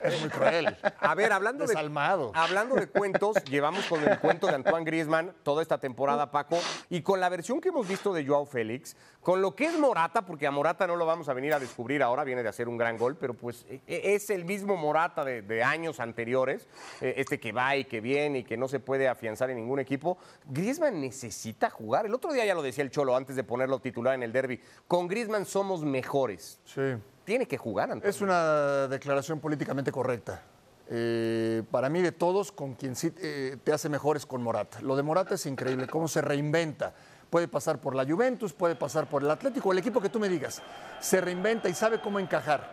es 0.00 0.20
muy 0.20 0.30
cruel. 0.30 0.76
A 1.00 1.14
ver, 1.16 1.32
hablando 1.32 1.64
de, 1.64 1.68
Desalmado. 1.74 2.30
hablando 2.36 2.76
de 2.76 2.86
cuentos, 2.86 3.42
llevamos 3.50 3.84
con 3.86 4.04
el 4.08 4.16
cuento 4.20 4.46
de 4.46 4.54
Antoine 4.54 4.84
Griezmann 4.84 5.34
toda 5.42 5.60
esta 5.60 5.78
temporada, 5.78 6.30
Paco, 6.30 6.56
y 6.88 7.02
con 7.02 7.18
la 7.18 7.28
versión 7.28 7.60
que 7.60 7.70
hemos 7.70 7.88
visto 7.88 8.12
de 8.12 8.24
Joao 8.24 8.46
Félix, 8.46 8.96
con 9.22 9.42
lo 9.42 9.56
que 9.56 9.64
es 9.66 9.76
Morata, 9.76 10.24
porque 10.24 10.46
a 10.46 10.52
Morata 10.52 10.86
no 10.86 10.94
lo 10.94 11.04
vamos 11.04 11.28
a 11.28 11.32
venir 11.34 11.52
a 11.54 11.58
descubrir 11.58 12.00
ahora, 12.00 12.22
viene 12.22 12.44
de 12.44 12.48
hacer 12.48 12.68
un 12.68 12.76
gran 12.76 12.96
gol, 12.96 13.16
pero 13.16 13.34
pues 13.34 13.66
e- 13.68 13.80
e- 13.88 14.14
es 14.14 14.30
el 14.30 14.44
mismo 14.44 14.76
Morata 14.76 15.24
de, 15.24 15.42
de 15.42 15.64
años 15.64 15.98
anteriores, 15.98 16.68
eh, 17.00 17.14
este 17.16 17.40
que 17.40 17.50
va 17.50 17.74
y 17.74 17.86
que 17.86 18.00
viene 18.00 18.38
y 18.40 18.44
que 18.44 18.56
no 18.56 18.68
se 18.68 18.78
puede 18.78 19.08
afianzar 19.08 19.50
en 19.50 19.56
ningún 19.56 19.80
equipo. 19.80 20.16
Griezmann 20.46 21.00
necesita 21.00 21.68
jugar. 21.68 22.06
El 22.06 22.14
otro 22.14 22.32
día 22.32 22.44
ya 22.44 22.51
lo 22.54 22.62
decía 22.62 22.84
el 22.84 22.90
Cholo 22.90 23.16
antes 23.16 23.36
de 23.36 23.44
ponerlo 23.44 23.80
titular 23.80 24.14
en 24.14 24.22
el 24.22 24.32
derby. 24.32 24.60
Con 24.88 25.08
Griezmann 25.08 25.46
somos 25.46 25.84
mejores. 25.84 26.60
Sí. 26.64 26.94
Tiene 27.24 27.46
que 27.46 27.58
jugar, 27.58 27.90
Antoine. 27.90 28.10
Es 28.10 28.20
una 28.20 28.88
declaración 28.88 29.40
políticamente 29.40 29.92
correcta. 29.92 30.42
Eh, 30.88 31.62
para 31.70 31.88
mí, 31.88 32.02
de 32.02 32.12
todos, 32.12 32.52
con 32.52 32.74
quien 32.74 32.96
sí 32.96 33.12
eh, 33.22 33.56
te 33.62 33.72
hace 33.72 33.88
mejor 33.88 34.16
es 34.16 34.26
con 34.26 34.42
Morata. 34.42 34.80
Lo 34.82 34.96
de 34.96 35.02
Morata 35.02 35.36
es 35.36 35.46
increíble, 35.46 35.86
cómo 35.86 36.08
se 36.08 36.20
reinventa. 36.20 36.92
Puede 37.30 37.48
pasar 37.48 37.78
por 37.78 37.94
la 37.94 38.04
Juventus, 38.04 38.52
puede 38.52 38.74
pasar 38.74 39.06
por 39.06 39.22
el 39.22 39.30
Atlético, 39.30 39.72
el 39.72 39.78
equipo 39.78 40.00
que 40.02 40.10
tú 40.10 40.20
me 40.20 40.28
digas. 40.28 40.60
Se 41.00 41.20
reinventa 41.20 41.68
y 41.68 41.74
sabe 41.74 42.00
cómo 42.00 42.18
encajar. 42.18 42.70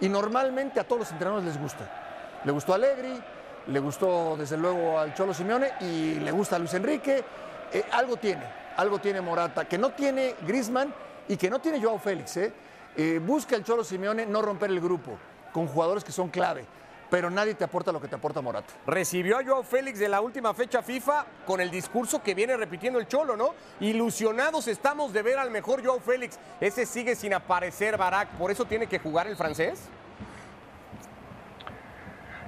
Y 0.00 0.08
normalmente 0.08 0.80
a 0.80 0.84
todos 0.84 1.00
los 1.00 1.12
entrenadores 1.12 1.46
les 1.46 1.60
gusta. 1.60 2.40
Le 2.44 2.50
gustó 2.50 2.72
a 2.72 2.76
Allegri, 2.76 3.22
le 3.66 3.78
gustó 3.78 4.36
desde 4.36 4.56
luego 4.56 4.98
al 4.98 5.14
Cholo 5.14 5.34
Simeone 5.34 5.72
y 5.80 6.14
le 6.14 6.32
gusta 6.32 6.56
a 6.56 6.58
Luis 6.58 6.74
Enrique. 6.74 7.22
Eh, 7.72 7.84
algo 7.92 8.16
tiene, 8.16 8.42
algo 8.76 8.98
tiene 8.98 9.20
Morata, 9.20 9.66
que 9.66 9.78
no 9.78 9.90
tiene 9.90 10.34
Griezmann 10.46 10.92
y 11.28 11.36
que 11.36 11.50
no 11.50 11.60
tiene 11.60 11.80
Joao 11.82 11.98
Félix. 11.98 12.36
¿eh? 12.36 12.52
Eh, 12.96 13.20
busca 13.24 13.56
el 13.56 13.64
Cholo 13.64 13.84
Simeone 13.84 14.26
no 14.26 14.42
romper 14.42 14.70
el 14.70 14.80
grupo 14.80 15.16
con 15.52 15.66
jugadores 15.66 16.04
que 16.04 16.12
son 16.12 16.28
clave, 16.28 16.64
pero 17.08 17.30
nadie 17.30 17.54
te 17.54 17.64
aporta 17.64 17.92
lo 17.92 18.00
que 18.00 18.08
te 18.08 18.16
aporta 18.16 18.40
Morata. 18.40 18.72
Recibió 18.86 19.38
a 19.38 19.44
Joao 19.44 19.62
Félix 19.62 19.98
de 19.98 20.08
la 20.08 20.20
última 20.20 20.54
fecha 20.54 20.82
FIFA 20.82 21.24
con 21.46 21.60
el 21.60 21.70
discurso 21.70 22.22
que 22.22 22.34
viene 22.34 22.56
repitiendo 22.56 22.98
el 22.98 23.08
Cholo, 23.08 23.36
¿no? 23.36 23.54
Ilusionados 23.80 24.68
estamos 24.68 25.12
de 25.12 25.22
ver 25.22 25.38
al 25.38 25.50
mejor 25.50 25.84
Joao 25.84 26.00
Félix. 26.00 26.38
Ese 26.60 26.86
sigue 26.86 27.14
sin 27.14 27.34
aparecer, 27.34 27.96
Barak. 27.96 28.30
¿Por 28.30 28.50
eso 28.50 28.64
tiene 28.64 28.86
que 28.86 28.98
jugar 28.98 29.26
el 29.26 29.36
francés? 29.36 29.88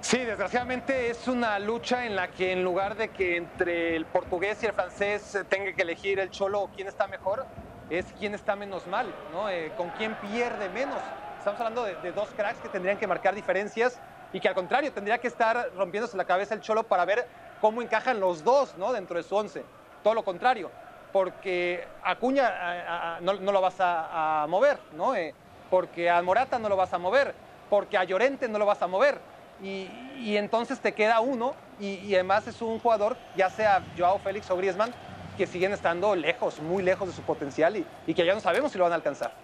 Sí, 0.04 0.18
desgraciadamente 0.24 1.10
es 1.10 1.28
una 1.28 1.60
lucha 1.60 2.04
en 2.04 2.16
la 2.16 2.28
que 2.28 2.50
en 2.52 2.64
lugar 2.64 2.96
de 2.96 3.10
que 3.12 3.36
entre 3.36 3.94
el 3.94 4.04
portugués 4.06 4.60
y 4.62 4.66
el 4.66 4.72
francés 4.72 5.32
eh, 5.36 5.44
tenga 5.44 5.72
que 5.72 5.82
elegir 5.82 6.18
el 6.18 6.28
cholo 6.28 6.68
quién 6.74 6.88
está 6.88 7.06
mejor, 7.06 7.46
es 7.88 8.12
quién 8.12 8.34
está 8.34 8.56
menos 8.56 8.86
mal, 8.88 9.14
¿no? 9.30 9.48
Eh, 9.48 9.72
con 9.76 9.90
quién 9.92 10.16
pierde 10.16 10.68
menos. 10.68 11.14
Estamos 11.38 11.60
hablando 11.60 11.84
de, 11.84 11.96
de 11.96 12.12
dos 12.12 12.34
cracks 12.34 12.60
que 12.60 12.68
tendrían 12.68 12.98
que 12.98 13.06
marcar 13.06 13.34
diferencias 13.34 14.00
y 14.32 14.40
que 14.40 14.48
al 14.48 14.54
contrario 14.54 14.92
tendría 14.92 15.18
que 15.18 15.28
estar 15.28 15.70
rompiéndose 15.76 16.16
la 16.16 16.24
cabeza 16.24 16.54
el 16.54 16.60
cholo 16.60 16.82
para 16.82 17.04
ver 17.04 17.24
cómo 17.60 17.80
encajan 17.80 18.18
los 18.18 18.42
dos, 18.42 18.76
¿no? 18.76 18.92
Dentro 18.92 19.16
de 19.16 19.22
su 19.22 19.36
once. 19.36 19.64
Todo 20.02 20.14
lo 20.14 20.24
contrario, 20.24 20.72
porque 21.12 21.86
Acuña 22.02 22.48
a- 22.48 23.16
a- 23.16 23.20
no, 23.20 23.34
no 23.34 23.52
lo 23.52 23.60
vas 23.60 23.80
a, 23.80 24.42
a 24.42 24.46
mover, 24.48 24.78
¿no? 24.90 25.14
Eh, 25.14 25.32
porque 25.70 26.10
a 26.10 26.20
Morata 26.22 26.58
no 26.58 26.68
lo 26.68 26.76
vas 26.76 26.92
a 26.92 26.98
mover, 26.98 27.34
porque 27.70 27.96
a 27.96 28.04
Llorente 28.04 28.48
no 28.48 28.58
lo 28.58 28.66
vas 28.66 28.82
a 28.82 28.88
mover 28.88 29.31
y, 29.62 30.36
entonces 30.36 30.80
te 30.80 30.92
queda 30.92 31.20
uno 31.20 31.54
y, 31.80 32.14
además 32.14 32.46
es 32.46 32.60
un 32.62 32.78
jugador, 32.78 33.16
ya 33.36 33.50
sea 33.50 33.84
Joao 33.96 34.18
Félix 34.18 34.50
o 34.50 34.56
Griezmann, 34.56 34.92
que 35.36 35.46
siguen 35.46 35.72
estando 35.72 36.14
lejos, 36.14 36.60
muy 36.60 36.82
lejos 36.82 37.08
de 37.08 37.14
su 37.14 37.22
potencial 37.22 37.76
y, 38.06 38.14
que 38.14 38.24
ya 38.24 38.34
no 38.34 38.40
sabemos 38.40 38.72
si 38.72 38.78
lo 38.78 38.84
van 38.84 38.92
a 38.92 38.96
alcanzar. 38.96 39.34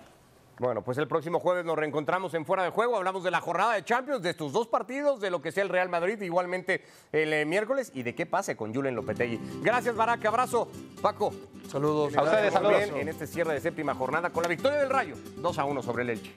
Bueno, 0.59 0.83
pues 0.83 0.99
el 0.99 1.07
próximo 1.07 1.39
jueves 1.39 1.65
nos 1.65 1.77
reencontramos 1.79 2.35
en 2.35 2.45
Fuera 2.45 2.65
de 2.65 2.71
Juego. 2.71 2.97
Hablamos 2.97 3.23
de 3.23 3.31
la 3.31 3.41
jornada 3.41 3.75
de 3.75 3.85
Champions, 3.85 4.23
de 4.23 4.31
estos 4.31 4.53
dos 4.53 4.67
partidos, 4.67 5.21
de 5.21 5.31
lo 5.31 5.41
que 5.41 5.53
sea 5.53 5.63
el 5.63 5.69
Real 5.69 5.89
Madrid, 5.89 6.21
igualmente 6.21 6.85
el 7.13 7.33
eh, 7.33 7.45
miércoles 7.45 7.93
y 7.95 8.03
de 8.03 8.17
qué 8.17 8.27
pase 8.27 8.57
con 8.57 8.75
Julen 8.75 8.97
Lopetegui. 8.97 9.39
Gracias, 9.63 9.95
Barak 9.95 10.25
Abrazo. 10.25 10.69
Paco. 11.01 11.33
Saludos. 11.69 12.17
A 12.17 12.25
ustedes, 12.25 12.53
saludos. 12.53 12.83
En 12.97 13.09
este 13.09 13.29
cierre 13.29 13.55
de 13.55 13.61
séptima 13.61 13.95
jornada 13.95 14.31
con 14.31 14.43
la 14.43 14.49
victoria 14.49 14.81
del 14.81 14.91
Rayo, 14.91 15.15
2 15.37 15.59
a 15.61 15.65
1 15.65 15.81
sobre 15.81 16.03
el 16.03 16.11
Elche. 16.11 16.35